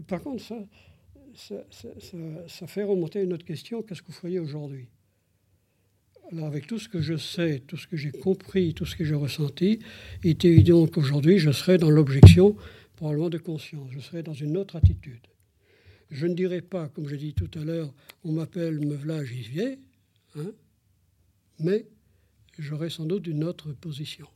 Par 0.08 0.22
contre, 0.22 0.42
ça, 0.42 0.56
ça, 1.36 2.66
fait 2.66 2.84
remonter 2.84 3.22
une 3.22 3.34
autre 3.34 3.44
question. 3.44 3.82
Qu'est-ce 3.82 4.00
que 4.00 4.06
vous 4.08 4.12
feriez 4.12 4.38
aujourd'hui? 4.38 4.88
Alors, 6.32 6.46
avec 6.46 6.66
tout 6.66 6.78
ce 6.78 6.88
que 6.88 7.02
je 7.02 7.16
sais, 7.16 7.62
tout 7.66 7.76
ce 7.76 7.86
que 7.86 7.98
j'ai 7.98 8.10
compris, 8.10 8.72
tout 8.72 8.86
ce 8.86 8.96
que 8.96 9.04
j'ai 9.04 9.14
ressenti, 9.14 9.78
il 10.22 10.30
est 10.30 10.44
évident 10.46 10.86
qu'aujourd'hui, 10.86 11.38
je 11.38 11.50
serais 11.50 11.76
dans 11.76 11.90
l'objection, 11.90 12.56
probablement 12.96 13.28
de 13.28 13.38
conscience. 13.38 13.90
Je 13.92 14.00
serais 14.00 14.22
dans 14.22 14.32
une 14.32 14.56
autre 14.56 14.76
attitude. 14.76 15.20
Je 16.14 16.26
ne 16.26 16.34
dirais 16.34 16.62
pas, 16.62 16.88
comme 16.88 17.06
j'ai 17.08 17.18
dit 17.18 17.34
tout 17.34 17.50
à 17.54 17.64
l'heure, 17.64 17.92
on 18.24 18.32
m'appelle 18.32 18.80
me 18.80 18.96
voilà, 18.96 19.22
j'y 19.24 19.42
viens, 19.42 19.76
hein, 20.36 20.52
mais 21.58 21.86
j'aurais 22.58 22.88
sans 22.88 23.04
doute 23.04 23.26
une 23.26 23.44
autre 23.44 23.72
position. 23.72 24.28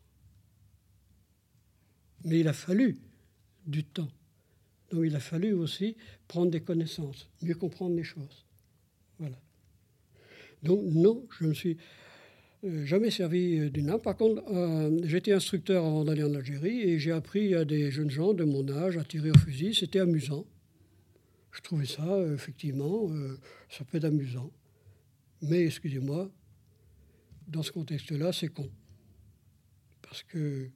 Mais 2.25 2.41
il 2.41 2.49
a 2.49 2.53
fallu 2.53 2.99
du 3.64 3.85
temps 3.85 4.11
donc 4.91 5.05
il 5.05 5.14
a 5.14 5.21
fallu 5.21 5.53
aussi 5.53 5.97
prendre 6.27 6.51
des 6.51 6.61
connaissances, 6.61 7.29
mieux 7.43 7.55
comprendre 7.55 7.95
les 7.95 8.05
choses. 8.05 8.47
Voilà. 9.19 9.37
Donc 10.62 10.81
non, 10.85 11.27
je 11.38 11.45
ne 11.45 11.51
me 11.51 11.55
suis 11.55 11.77
euh, 12.64 12.85
jamais 12.87 13.11
servi 13.11 13.59
euh, 13.59 13.71
d'une 13.71 13.91
arme. 13.91 14.01
Par 14.01 14.17
contre, 14.17 14.43
euh, 14.51 14.99
j'étais 15.05 15.33
instructeur 15.33 15.85
avant 15.85 16.05
d'aller 16.05 16.23
en 16.23 16.35
Algérie 16.35 16.81
et 16.83 16.99
j'ai 16.99 17.12
appris 17.12 17.55
à 17.55 17.64
des 17.64 17.91
jeunes 17.91 18.11
gens 18.11 18.33
de 18.33 18.45
mon 18.45 18.69
âge 18.71 18.97
à 18.97 19.05
tirer 19.05 19.31
au 19.31 19.38
fusil. 19.38 19.75
C'était 19.75 20.01
amusant. 20.01 20.47
Je 21.53 21.61
trouvais 21.61 21.87
ça, 21.87 22.21
effectivement, 22.33 23.09
ça 23.69 23.85
peut 23.85 23.99
être 23.99 24.05
amusant. 24.05 24.53
Mais 25.43 25.67
excusez-moi, 25.67 26.31
dans 27.47 27.63
ce 27.63 27.73
contexte-là, 27.73 28.33
c'est 28.33 28.49
con. 28.49 28.71
Parce 30.03 30.23
que 30.23 30.71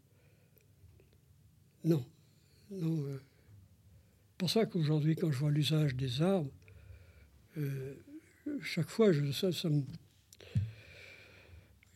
non, 1.85 2.05
non 2.71 3.05
pour 4.43 4.51
ça 4.51 4.67
qu'aujourd'hui, 4.67 5.15
quand 5.15 5.31
je 5.31 5.39
vois 5.39 5.53
l'usage 5.53 5.95
des 5.95 6.21
armes, 6.21 6.51
euh, 7.59 7.95
chaque 8.61 8.89
fois, 8.89 9.13
ça, 9.33 9.51
euh, 9.69 9.81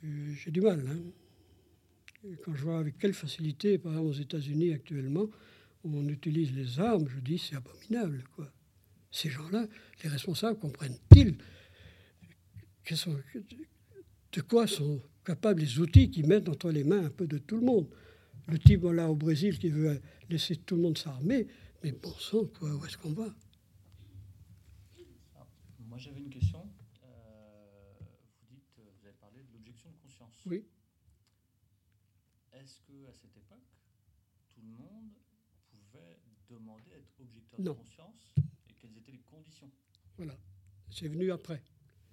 j'ai 0.05 0.53
du 0.53 0.61
mal. 0.61 0.81
Hein. 0.89 2.31
Quand 2.45 2.55
je 2.55 2.63
vois 2.63 2.79
avec 2.79 2.99
quelle 2.99 3.15
facilité, 3.15 3.79
par 3.79 3.91
exemple 3.95 4.11
aux 4.11 4.21
États-Unis 4.21 4.73
actuellement, 4.73 5.27
on 5.83 6.09
utilise 6.09 6.53
les 6.53 6.79
armes, 6.79 7.09
je 7.09 7.19
dis 7.19 7.37
c'est 7.37 7.57
abominable. 7.57 8.23
Quoi. 8.37 8.49
Ces 9.11 9.31
gens-là, 9.31 9.67
les 10.03 10.09
responsables, 10.09 10.59
comprennent-ils 10.59 11.39
de 14.33 14.41
quoi 14.43 14.67
sont 14.67 15.03
capables 15.25 15.61
les 15.61 15.81
outils 15.81 16.11
qui 16.11 16.23
mettent 16.23 16.49
entre 16.49 16.71
les 16.71 16.85
mains 16.85 17.07
un 17.07 17.11
peu 17.11 17.27
de 17.27 17.39
tout 17.39 17.57
le 17.57 17.65
monde? 17.65 17.89
Le 18.47 18.59
type 18.59 18.85
là 18.85 19.11
au 19.11 19.17
Brésil 19.17 19.59
qui 19.59 19.71
veut 19.71 20.01
laisser 20.29 20.57
tout 20.57 20.77
le 20.77 20.83
monde 20.83 20.99
s'armer, 20.99 21.49
mais 21.83 21.91
bon 21.93 22.13
sang, 22.13 22.45
quoi, 22.47 22.73
où 22.73 22.85
est-ce 22.85 22.97
qu'on 22.97 23.13
va? 23.13 23.35
Moi, 25.81 25.99
j'avais 25.99 26.21
une 26.21 26.31
question. 26.31 26.71
Euh, 27.03 27.95
vous 28.43 28.47
dites, 28.55 28.63
vous 28.77 29.07
avez 29.07 29.15
parlé 29.15 29.43
de 29.43 29.53
l'objection 29.53 29.91
de 29.91 29.97
conscience. 29.97 30.43
Oui. 30.47 30.65
Est-ce 32.53 32.81
qu'à 32.83 33.13
cette 33.13 33.37
époque, 33.37 33.67
tout 34.55 34.61
le 34.61 34.69
monde 34.69 35.11
pouvait 35.71 36.21
demander 36.49 36.93
à 36.93 36.99
être 36.99 37.21
objecteur 37.21 37.61
de 37.61 37.71
conscience? 37.71 38.35
Conditions 39.37 39.71
Voilà. 40.17 40.37
C'est 40.91 41.09
venu 41.09 41.31
après. 41.31 41.61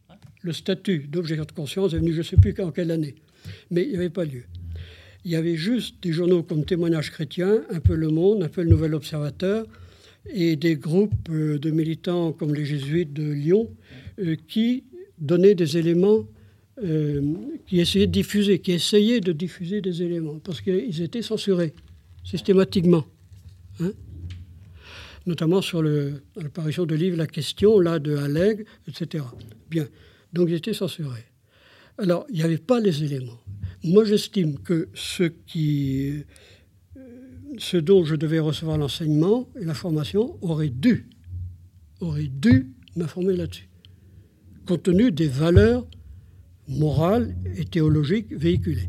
Hein 0.09 0.15
le 0.41 0.53
statut 0.53 1.07
d'objecteur 1.07 1.45
de 1.45 1.51
conscience 1.51 1.93
est 1.93 1.97
venu, 1.97 2.11
je 2.11 2.19
ne 2.19 2.23
sais 2.23 2.37
plus 2.37 2.53
en 2.61 2.71
quelle 2.71 2.91
année. 2.91 3.15
Mais 3.71 3.83
il 3.83 3.89
n'y 3.89 3.95
avait 3.95 4.09
pas 4.09 4.25
lieu 4.25 4.43
il 5.25 5.31
y 5.31 5.35
avait 5.35 5.55
juste 5.55 6.03
des 6.03 6.11
journaux 6.11 6.43
comme 6.43 6.65
Témoignage 6.65 7.11
chrétien, 7.11 7.63
un 7.69 7.79
peu 7.79 7.95
Le 7.95 8.09
Monde, 8.09 8.43
un 8.43 8.49
peu 8.49 8.61
Le 8.61 8.69
Nouvel 8.69 8.93
Observateur, 8.93 9.65
et 10.29 10.55
des 10.55 10.75
groupes 10.75 11.29
euh, 11.29 11.59
de 11.59 11.71
militants 11.71 12.31
comme 12.31 12.53
les 12.53 12.65
Jésuites 12.65 13.13
de 13.13 13.31
Lyon 13.31 13.69
euh, 14.19 14.35
qui 14.47 14.83
donnaient 15.17 15.55
des 15.55 15.77
éléments, 15.77 16.25
euh, 16.83 17.21
qui 17.67 17.79
essayaient 17.79 18.07
de 18.07 18.11
diffuser, 18.11 18.59
qui 18.59 18.71
essayaient 18.71 19.21
de 19.21 19.31
diffuser 19.31 19.81
des 19.81 20.01
éléments, 20.01 20.39
parce 20.39 20.61
qu'ils 20.61 21.01
étaient 21.01 21.21
censurés 21.21 21.73
systématiquement. 22.23 23.05
Hein. 23.79 23.91
Notamment 25.25 25.61
sur 25.61 25.81
l'apparition 25.81 26.85
de 26.85 26.95
livres 26.95 27.17
La 27.17 27.27
Question, 27.27 27.79
là, 27.79 27.99
de 27.99 28.15
Alleg, 28.15 28.65
etc. 28.87 29.23
Bien. 29.69 29.87
Donc 30.33 30.49
ils 30.49 30.55
étaient 30.55 30.73
censurés. 30.73 31.25
Alors, 31.97 32.25
il 32.29 32.35
n'y 32.35 32.43
avait 32.43 32.57
pas 32.57 32.79
les 32.79 33.03
éléments. 33.03 33.39
Moi, 33.83 34.03
j'estime 34.03 34.57
que 34.59 34.89
ce, 34.93 35.23
qui, 35.23 36.23
dont 37.73 38.03
je 38.03 38.15
devais 38.15 38.39
recevoir 38.39 38.77
l'enseignement 38.77 39.49
et 39.59 39.65
la 39.65 39.73
formation 39.73 40.37
aurait 40.41 40.69
dû, 40.69 41.09
aurait 41.99 42.29
dû 42.29 42.71
m'informer 42.95 43.35
là-dessus, 43.35 43.69
compte 44.65 44.83
tenu 44.83 45.11
des 45.11 45.27
valeurs 45.27 45.85
morales 46.67 47.35
et 47.57 47.65
théologiques 47.65 48.33
véhiculées. 48.33 48.87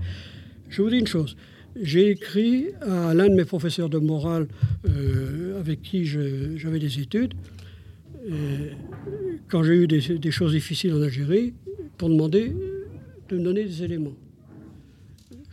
Je 0.68 0.82
vous 0.82 0.90
dis 0.90 0.98
une 0.98 1.06
chose. 1.06 1.36
J'ai 1.80 2.10
écrit 2.10 2.68
à 2.82 3.14
l'un 3.14 3.28
de 3.28 3.34
mes 3.34 3.44
professeurs 3.44 3.88
de 3.88 3.98
morale 3.98 4.46
euh, 4.88 5.58
avec 5.58 5.82
qui 5.82 6.04
j'avais 6.04 6.78
des 6.78 7.00
études, 7.00 7.34
euh, 8.30 8.70
quand 9.48 9.62
j'ai 9.64 9.74
eu 9.74 9.86
des, 9.86 10.30
choses 10.30 10.52
difficiles 10.52 10.94
en 10.94 11.02
Algérie, 11.02 11.54
pour 11.98 12.08
demander 12.08 12.54
de 13.28 13.36
me 13.36 13.42
donner 13.42 13.64
des 13.64 13.82
éléments 13.82 14.14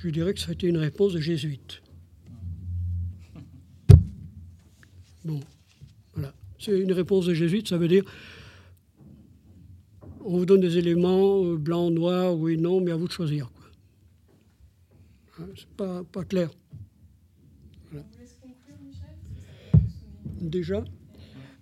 je 0.04 0.10
dirais 0.10 0.34
que 0.34 0.40
ça 0.40 0.50
a 0.50 0.54
été 0.54 0.68
une 0.68 0.78
réponse 0.78 1.14
de 1.14 1.20
jésuite. 1.20 1.82
Bon, 5.24 5.40
voilà. 6.16 6.34
C'est 6.58 6.80
une 6.80 6.92
réponse 6.92 7.28
de 7.28 7.34
jésuite, 7.34 7.68
ça 7.68 7.78
veut 7.78 7.88
dire 7.88 8.04
on 10.24 10.38
vous 10.38 10.46
donne 10.46 10.62
des 10.62 10.78
éléments, 10.78 11.44
euh, 11.44 11.58
blanc, 11.58 11.90
noir, 11.90 12.36
oui, 12.36 12.56
non, 12.56 12.80
mais 12.80 12.92
à 12.92 12.96
vous 12.96 13.08
de 13.08 13.12
choisir. 13.12 13.50
C'est 15.56 15.68
pas, 15.78 16.04
pas 16.04 16.24
clair. 16.24 16.50
Déjà 20.40 20.84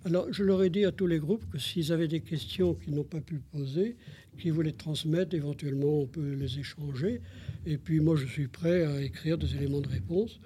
Alors, 0.04 0.32
je 0.32 0.42
leur 0.42 0.62
ai 0.62 0.70
dit 0.70 0.84
à 0.84 0.92
tous 0.92 1.06
les 1.06 1.18
groupes 1.18 1.44
que 1.50 1.58
s'ils 1.58 1.92
avaient 1.92 2.08
des 2.08 2.20
questions 2.20 2.74
qu'ils 2.74 2.94
n'ont 2.94 3.04
pas 3.04 3.20
pu 3.20 3.40
poser, 3.52 3.96
qu'ils 4.38 4.52
voulaient 4.52 4.72
transmettre, 4.72 5.34
éventuellement 5.34 6.00
on 6.00 6.06
peut 6.06 6.32
les 6.32 6.58
échanger. 6.58 7.20
Et 7.66 7.76
puis 7.76 8.00
moi, 8.00 8.16
je 8.16 8.26
suis 8.26 8.48
prêt 8.48 8.84
à 8.84 9.02
écrire 9.02 9.36
des 9.36 9.54
éléments 9.54 9.80
de 9.80 9.88
réponse 9.88 10.40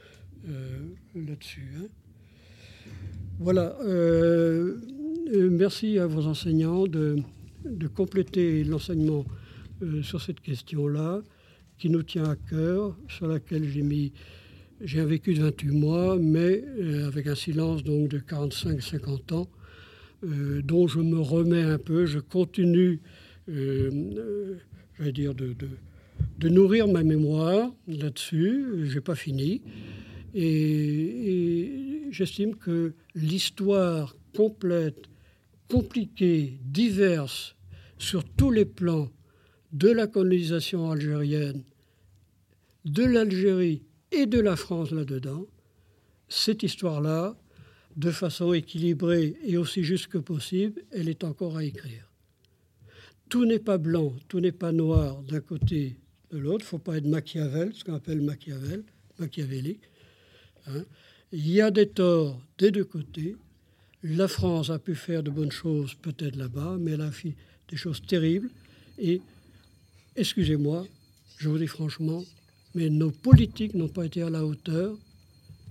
euh, 0.49 0.79
là-dessus. 1.15 1.69
Hein. 1.79 1.87
Voilà. 3.39 3.77
Euh, 3.83 4.81
euh, 5.33 5.49
merci 5.51 5.99
à 5.99 6.07
vos 6.07 6.27
enseignants 6.27 6.87
de, 6.87 7.17
compléter 7.95 8.65
l'enseignement 8.65 9.25
sur 10.03 10.21
cette 10.21 10.41
question-là, 10.41 11.23
qui 11.79 11.91
nous 11.91 12.03
tient 12.03 12.25
à 12.25 12.37
cœur, 12.37 12.97
sur 13.09 13.27
laquelle 13.27 13.69
j'ai 13.69 13.83
mis. 13.83 14.13
J'ai 14.81 15.01
un 15.01 15.07
vécu 15.07 15.35
de 15.35 15.43
28 15.43 15.71
mois, 15.71 16.17
mais 16.19 16.65
avec 17.07 17.27
un 17.27 17.35
silence 17.35 17.85
donc 17.85 18.09
de 18.09 18.19
45-50 18.19 19.35
ans, 19.35 19.49
dont 20.23 20.87
je 20.87 21.01
me 21.01 21.21
remets 21.21 21.63
un 21.63 21.79
peu. 21.79 22.07
Je 22.07 22.19
continue, 22.19 23.01
j'allais 23.47 25.13
dire, 25.13 25.35
de 25.35 25.55
de 26.39 26.49
nourrir 26.49 26.89
ma 26.89 27.03
mémoire 27.03 27.73
là-dessus. 27.87 28.67
Je 28.85 28.95
n'ai 28.95 29.01
pas 29.01 29.15
fini. 29.15 29.63
Et, 30.35 32.03
j'estime 32.11 32.57
que 32.57 32.95
l'histoire 33.15 34.17
complète, 34.37 35.05
compliquée, 35.69 36.59
diverse, 36.65 37.57
sur 37.99 38.25
tous 38.25 38.51
les 38.51 38.65
plans 38.65 39.09
de 39.75 39.91
la 39.91 40.07
colonisation 40.07 40.91
algérienne, 40.91 41.63
de 42.85 43.05
l'Algérie 43.05 43.83
et 44.13 44.27
de 44.27 44.41
la 44.41 44.57
France 44.57 44.93
là-dedans, 44.93 45.47
cette 46.29 46.63
histoire-là, 46.63 47.37
de 47.97 48.11
façon 48.11 48.53
équilibrée 48.53 49.37
et 49.45 49.57
aussi 49.57 49.83
juste 49.83 50.07
que 50.07 50.19
possible, 50.19 50.83
elle 50.93 51.09
est 51.09 51.25
encore 51.25 51.57
à 51.57 51.65
écrire. 51.65 52.09
Tout 53.29 53.45
n'est 53.45 53.59
pas 53.59 53.79
blanc, 53.79 54.15
tout 54.29 54.41
n'est 54.41 54.53
pas 54.53 54.73
noir 54.73 55.23
d'un 55.23 55.41
côté 55.41 55.97
de 56.31 56.39
l'autre. 56.39 56.61
Il 56.61 56.67
ne 56.67 56.69
faut 56.69 56.79
pas 56.79 56.97
être 56.97 57.07
Machiavel, 57.07 57.73
ce 57.75 57.85
qu'on 57.85 57.95
appelle 57.95 58.21
Machiavel, 58.21 58.85
machiavélique. 59.19 59.83
Hein. 60.67 60.85
Il 61.33 61.51
y 61.51 61.61
a 61.61 61.71
des 61.71 61.89
torts 61.89 62.41
des 62.59 62.71
deux 62.71 62.85
côtés. 62.85 63.37
La 64.05 64.29
France 64.29 64.71
a 64.71 64.79
pu 64.79 64.95
faire 64.95 65.23
de 65.23 65.31
bonnes 65.31 65.53
choses 65.53 65.95
peut-être 65.95 66.37
là-bas, 66.37 66.77
mais 66.79 66.93
elle 66.93 67.01
a 67.01 67.11
fait 67.11 67.35
des 67.69 67.77
choses 67.77 68.03
terribles 68.03 68.51
Et 68.99 69.21
excusez-moi, 70.17 70.87
je 71.39 71.49
vous 71.49 71.59
dis 71.59 71.67
franchement, 71.67 72.23
mais 72.75 72.91
nos 72.91 73.11
politiques 73.11 73.75
n'ont 73.75 73.89
pas 73.89 74.07
été 74.07 74.23
à 74.23 74.31
la 74.31 74.45
hauteur. 74.45 74.97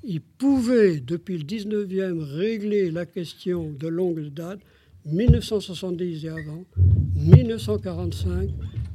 Ils 0.03 0.21
pouvaient, 0.21 0.99
depuis 0.99 1.37
le 1.37 1.43
19e, 1.43 2.19
régler 2.19 2.91
la 2.91 3.05
question 3.05 3.71
de 3.71 3.87
longue 3.87 4.29
date, 4.33 4.59
1970 5.05 6.25
et 6.25 6.29
avant, 6.29 6.65
1945, 7.15 8.49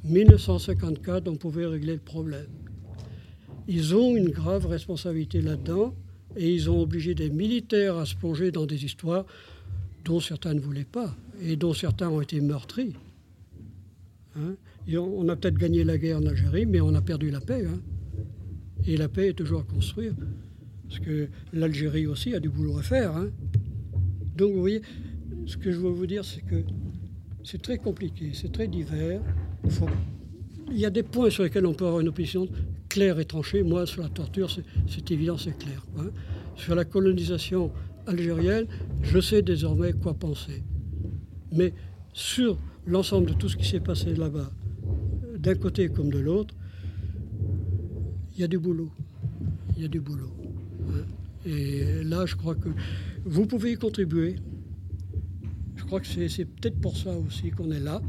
1954, 0.05 1.29
on 1.29 1.37
pouvait 1.37 1.67
régler 1.67 1.95
le 1.95 2.01
problème. 2.01 2.47
Ils 3.67 3.95
ont 3.95 4.17
une 4.17 4.31
grave 4.31 4.67
responsabilité 4.67 5.43
là-dedans 5.43 5.95
et 6.37 6.53
ils 6.55 6.71
ont 6.71 6.81
obligé 6.81 7.15
des 7.15 7.31
militaires 7.31 7.97
à 7.97 8.07
se 8.07 8.15
plonger 8.15 8.51
dans 8.51 8.65
des 8.65 8.85
histoires 8.85 9.27
dont 10.05 10.21
certains 10.21 10.55
ne 10.55 10.61
voulaient 10.61 10.85
pas 10.85 11.15
et 11.43 11.57
dont 11.57 11.75
certains 11.75 12.09
ont 12.09 12.23
été 12.23 12.41
meurtris. 12.41 12.95
Hein. 14.37 14.55
On 14.97 15.29
a 15.29 15.37
peut-être 15.37 15.59
gagné 15.59 15.85
la 15.85 15.99
guerre 15.99 16.19
en 16.19 16.27
Algérie, 16.27 16.67
mais 16.67 16.81
on 16.81 16.95
a 16.95 17.03
perdu 17.03 17.31
la 17.31 17.41
paix. 17.41 17.65
Hein. 17.67 17.81
Et 18.87 18.97
la 18.97 19.09
paix 19.09 19.29
est 19.29 19.35
toujours 19.35 19.61
à 19.61 19.65
construire. 19.65 20.15
Parce 20.89 21.01
que 21.01 21.29
l'Algérie 21.53 22.07
aussi 22.07 22.35
a 22.35 22.41
du 22.41 22.49
boulot 22.49 22.79
à 22.79 22.83
faire. 22.83 23.15
Hein. 23.17 23.29
Donc 24.37 24.53
vous 24.53 24.61
voyez, 24.61 24.81
ce 25.47 25.57
que 25.57 25.71
je 25.71 25.79
veux 25.79 25.91
vous 25.91 26.07
dire, 26.07 26.25
c'est 26.25 26.41
que 26.41 26.63
c'est 27.45 27.61
très 27.61 27.79
compliqué, 27.79 28.31
c'est 28.33 28.53
très 28.53 28.69
divers. 28.69 29.21
Il, 30.71 30.79
y 30.79 30.87
a 30.87 30.91
des 30.91 31.03
points 31.03 31.31
sur 31.31 31.43
lesquels 31.45 31.67
on 31.67 31.75
peut 31.75 31.87
avoir 31.87 32.01
une 32.01 32.09
opinion 32.09 32.49
claire 32.89 33.19
et 33.19 33.25
tranchée. 33.25 33.63
Moi, 33.63 33.87
sur 33.87 34.03
la 34.03 34.09
torture, 34.09 34.51
c'est 34.51 35.11
évident, 35.11 35.37
c'est 35.37 35.57
clair. 35.59 35.85
Sur 36.57 36.75
la 36.75 36.85
colonisation 36.85 37.71
algérienne, 38.07 38.67
je 39.03 39.21
sais 39.21 39.43
désormais 39.43 39.93
quoi 39.93 40.15
penser. 40.15 40.63
Mais 41.53 41.73
sur 42.13 42.59
l'ensemble 42.87 43.27
de 43.27 43.35
tout 43.35 43.49
ce 43.49 43.57
qui 43.57 43.67
s'est 43.67 43.81
passé 43.81 44.15
là-bas, 44.15 44.51
d'un 45.49 45.55
côté 45.55 45.89
comme 45.89 46.11
de 46.11 46.19
l'autre, 46.19 46.55
il 48.35 48.41
y 48.41 48.45
a 48.45 48.49
du 48.49 48.59
boulot. 48.59 48.91
Il 49.75 49.83
y 49.83 49.85
a 49.87 49.89
du 49.89 49.99
boulot. 49.99 50.31
Et 51.47 52.05
là, 52.05 52.27
je 52.27 52.37
crois 52.37 52.55
que 52.55 52.69
vous 53.25 53.47
pouvez 53.47 53.73
y 53.73 53.77
contribuer. 53.77 54.37
Je 55.77 55.85
crois 55.85 56.01
que 56.01 56.07
c'est 56.07 56.45
peut-être 56.45 56.79
pour 56.79 56.99
ça 56.99 57.17
aussi 57.17 57.51
qu'on 57.51 57.71
est 57.71 57.81
là. 57.81 58.03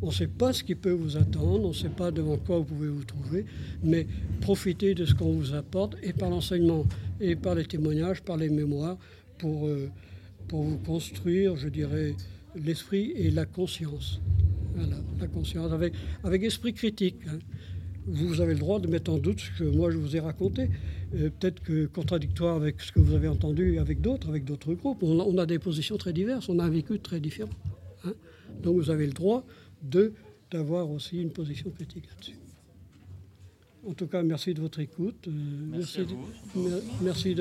On 0.00 0.06
ne 0.06 0.12
sait 0.12 0.26
pas 0.26 0.54
ce 0.54 0.64
qui 0.64 0.74
peut 0.74 0.92
vous 0.92 1.18
attendre, 1.18 1.66
on 1.66 1.68
ne 1.68 1.74
sait 1.74 1.90
pas 1.90 2.10
devant 2.10 2.38
quoi 2.38 2.58
vous 2.58 2.64
pouvez 2.64 2.88
vous 2.88 3.04
trouver, 3.04 3.44
mais 3.82 4.06
profitez 4.40 4.94
de 4.94 5.04
ce 5.04 5.14
qu'on 5.14 5.32
vous 5.32 5.52
apporte 5.52 5.96
et 6.02 6.14
par 6.14 6.30
l'enseignement 6.30 6.84
et 7.20 7.36
par 7.36 7.54
les 7.56 7.66
témoignages, 7.66 8.22
par 8.22 8.38
les 8.38 8.48
mémoires, 8.48 8.96
pour, 9.38 9.66
euh, 9.66 9.90
pour 10.48 10.62
vous 10.62 10.78
construire, 10.78 11.56
je 11.56 11.68
dirais, 11.68 12.14
l'esprit 12.54 13.12
et 13.16 13.30
la 13.30 13.44
conscience. 13.44 14.20
Voilà, 14.76 14.96
la 15.18 15.26
conscience, 15.26 15.72
avec, 15.72 15.94
avec 16.22 16.42
esprit 16.42 16.74
critique. 16.74 17.16
Hein. 17.28 17.38
Vous 18.06 18.40
avez 18.40 18.52
le 18.52 18.60
droit 18.60 18.78
de 18.78 18.86
mettre 18.86 19.10
en 19.10 19.18
doute 19.18 19.40
ce 19.40 19.58
que 19.58 19.64
moi 19.64 19.90
je 19.90 19.96
vous 19.96 20.14
ai 20.14 20.20
raconté. 20.20 20.68
Euh, 21.14 21.30
peut-être 21.30 21.60
que 21.62 21.86
contradictoire 21.86 22.56
avec 22.56 22.80
ce 22.80 22.92
que 22.92 23.00
vous 23.00 23.14
avez 23.14 23.26
entendu 23.26 23.78
avec 23.78 24.00
d'autres, 24.00 24.28
avec 24.28 24.44
d'autres 24.44 24.74
groupes. 24.74 25.02
On 25.02 25.38
a, 25.38 25.46
des 25.46 25.58
positions 25.58 25.96
très 25.96 26.12
diverses, 26.12 26.48
on 26.48 26.58
a 26.58 26.64
un 26.64 26.70
vécu 26.70 27.00
très 27.00 27.20
différent. 27.20 27.50
Hein. 28.04 28.12
Donc 28.62 28.76
vous 28.76 28.90
avez 28.90 29.06
le 29.06 29.12
droit 29.12 29.44
de, 29.82 30.12
d'avoir 30.50 30.90
aussi 30.90 31.20
une 31.20 31.30
position 31.30 31.70
critique 31.70 32.06
là-dessus. 32.06 32.38
En 33.88 33.94
tout 33.94 34.08
cas, 34.08 34.22
merci 34.22 34.52
de 34.52 34.60
votre 34.60 34.80
écoute. 34.80 35.28
Euh, 35.28 35.30
merci, 35.70 36.00
merci, 36.54 36.82
merci 37.00 37.28
de 37.30 37.34